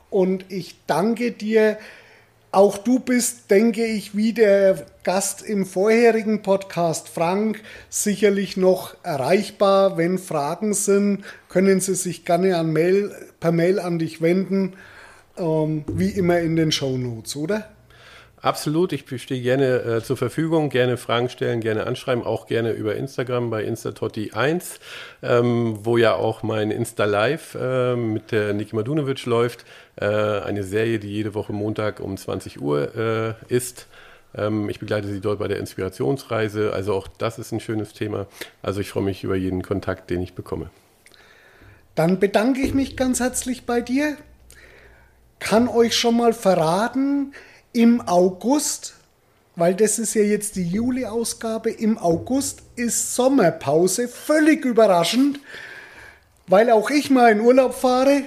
und 0.10 0.46
ich 0.48 0.78
danke 0.88 1.34
dir. 1.34 1.78
Auch 2.54 2.78
du 2.78 3.00
bist, 3.00 3.52
denke 3.52 3.86
ich, 3.86 4.16
wie 4.16 4.32
der 4.32 4.86
Gast 5.04 5.42
im 5.42 5.66
vorherigen 5.66 6.42
Podcast, 6.42 7.10
Frank, 7.10 7.62
sicherlich 7.90 8.56
noch 8.56 8.96
erreichbar. 9.04 9.98
Wenn 9.98 10.20
Fragen 10.20 10.74
sind, 10.74 11.26
können 11.50 11.82
Sie 11.82 11.96
sich 11.96 12.24
gerne 12.24 12.64
Mail, 12.64 13.14
per 13.42 13.52
Mail 13.52 13.82
an 13.82 14.00
dich 14.00 14.22
wenden, 14.22 14.78
ähm, 15.38 15.84
wie 15.86 16.12
immer 16.12 16.40
in 16.40 16.56
den 16.56 16.72
Show 16.72 16.98
Notes, 16.98 17.36
oder? 17.36 17.77
Absolut, 18.40 18.94
ich 18.94 19.04
stehe 19.20 19.42
gerne 19.42 19.82
äh, 19.82 20.04
zur 20.04 20.16
Verfügung, 20.16 20.70
gerne 20.70 20.98
Fragen 20.98 21.28
stellen, 21.30 21.60
gerne 21.60 21.88
anschreiben, 21.88 22.24
auch 22.24 22.46
gerne 22.46 22.72
über 22.72 22.96
Instagram 22.96 23.50
bei 23.50 23.66
Instatotti1, 23.66 24.80
ähm, 25.24 25.80
wo 25.82 25.98
ja 25.98 26.14
auch 26.14 26.44
mein 26.44 26.70
Insta 26.70 27.06
Live 27.06 27.56
äh, 27.56 27.96
mit 27.96 28.32
der 28.32 28.54
Niki 28.54 28.76
Madunovic 28.76 29.26
läuft. 29.26 29.66
Äh, 29.96 30.06
eine 30.06 30.64
Serie, 30.64 31.00
die 31.00 31.12
jede 31.12 31.34
Woche 31.34 31.52
Montag 31.52 32.00
um 32.00 32.16
20 32.16 32.62
Uhr 32.62 32.96
äh, 32.96 33.54
ist. 33.54 33.88
Ähm, 34.36 34.70
ich 34.70 34.80
begleite 34.80 35.08
sie 35.08 35.20
dort 35.20 35.40
bei 35.40 35.48
der 35.48 35.58
Inspirationsreise. 35.58 36.74
Also 36.74 36.94
auch 36.94 37.08
das 37.08 37.40
ist 37.40 37.52
ein 37.52 37.60
schönes 37.60 37.94
Thema. 37.94 38.28
Also 38.62 38.82
ich 38.82 38.90
freue 38.90 39.04
mich 39.04 39.24
über 39.24 39.36
jeden 39.36 39.64
Kontakt, 39.64 40.12
den 40.12 40.22
ich 40.22 40.36
bekomme. 40.36 40.70
Dann 41.96 42.20
bedanke 42.20 42.62
ich 42.62 42.76
mich 42.76 42.96
ganz 42.96 43.20
herzlich 43.20 43.66
bei 43.66 43.82
dir. 43.82 44.16
Kann 45.40 45.68
euch 45.68 45.96
schon 45.96 46.18
mal 46.18 46.34
verraten, 46.34 47.34
im 47.74 48.02
August, 48.02 48.96
weil 49.56 49.76
das 49.76 50.00
ist 50.00 50.14
ja 50.14 50.22
jetzt 50.22 50.56
die 50.56 50.68
Juli-Ausgabe, 50.68 51.72
im 51.72 51.98
August 51.98 52.62
ist 52.76 53.16
Sommerpause, 53.16 54.08
völlig 54.08 54.66
überraschend, 54.66 55.40
weil 56.48 56.70
auch 56.70 56.90
ich 56.90 57.10
mal 57.10 57.32
in 57.32 57.42
Urlaub 57.42 57.74
fahre. 57.74 58.24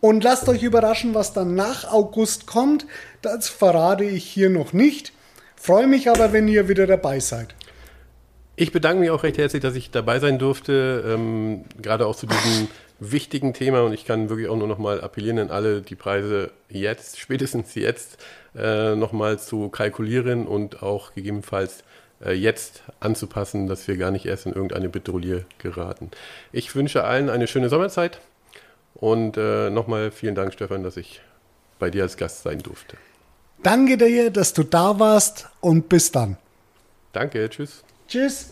Und 0.00 0.24
lasst 0.24 0.48
euch 0.48 0.62
überraschen, 0.62 1.14
was 1.14 1.32
dann 1.32 1.54
nach 1.54 1.90
August 1.92 2.46
kommt. 2.46 2.86
Das 3.22 3.48
verrate 3.48 4.04
ich 4.04 4.24
hier 4.24 4.48
noch 4.48 4.72
nicht. 4.72 5.12
Freue 5.56 5.86
mich 5.86 6.08
aber, 6.08 6.32
wenn 6.32 6.48
ihr 6.48 6.68
wieder 6.68 6.86
dabei 6.86 7.20
seid. 7.20 7.54
Ich 8.56 8.70
bedanke 8.70 9.00
mich 9.00 9.10
auch 9.10 9.24
recht 9.24 9.38
herzlich, 9.38 9.62
dass 9.62 9.74
ich 9.74 9.90
dabei 9.90 10.20
sein 10.20 10.38
durfte, 10.38 11.04
ähm, 11.06 11.64
gerade 11.80 12.06
auch 12.06 12.14
zu 12.14 12.26
diesem 12.26 12.68
wichtigen 13.12 13.54
Thema. 13.54 13.82
Und 13.82 13.92
ich 13.92 14.04
kann 14.04 14.28
wirklich 14.28 14.48
auch 14.48 14.56
nur 14.56 14.68
noch 14.68 14.78
mal 14.78 15.00
appellieren 15.00 15.38
an 15.38 15.50
alle, 15.50 15.82
die 15.82 15.94
Preise 15.94 16.50
jetzt, 16.68 17.18
spätestens 17.18 17.74
jetzt, 17.74 18.18
äh, 18.56 18.94
nochmal 18.94 19.38
zu 19.38 19.68
kalkulieren 19.68 20.46
und 20.46 20.82
auch 20.82 21.14
gegebenenfalls 21.14 21.84
äh, 22.24 22.32
jetzt 22.32 22.82
anzupassen, 23.00 23.66
dass 23.66 23.86
wir 23.88 23.96
gar 23.96 24.10
nicht 24.10 24.26
erst 24.26 24.46
in 24.46 24.52
irgendeine 24.52 24.88
Bedrohung 24.88 25.44
geraten. 25.58 26.10
Ich 26.52 26.74
wünsche 26.74 27.04
allen 27.04 27.30
eine 27.30 27.46
schöne 27.46 27.68
Sommerzeit 27.68 28.20
und 28.94 29.36
äh, 29.36 29.70
nochmal 29.70 30.10
vielen 30.10 30.34
Dank, 30.34 30.52
Stefan, 30.52 30.82
dass 30.82 30.96
ich 30.96 31.20
bei 31.78 31.90
dir 31.90 32.02
als 32.02 32.16
Gast 32.16 32.42
sein 32.42 32.60
durfte. 32.60 32.96
Danke 33.62 33.96
dir, 33.96 34.30
dass 34.30 34.52
du 34.52 34.62
da 34.62 34.98
warst 34.98 35.48
und 35.60 35.88
bis 35.88 36.12
dann. 36.12 36.36
Danke, 37.12 37.48
tschüss. 37.48 37.82
Tschüss. 38.08 38.50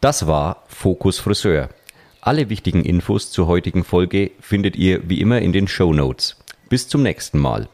Das 0.00 0.28
war 0.28 0.62
Fokus 0.68 1.18
Friseur. 1.18 1.70
Alle 2.20 2.48
wichtigen 2.50 2.84
Infos 2.84 3.32
zur 3.32 3.48
heutigen 3.48 3.82
Folge 3.82 4.30
findet 4.40 4.76
ihr 4.76 5.08
wie 5.08 5.20
immer 5.20 5.40
in 5.40 5.52
den 5.52 5.66
Show 5.66 5.92
Notes. 5.92 6.36
Bis 6.68 6.86
zum 6.86 7.02
nächsten 7.02 7.40
Mal. 7.40 7.68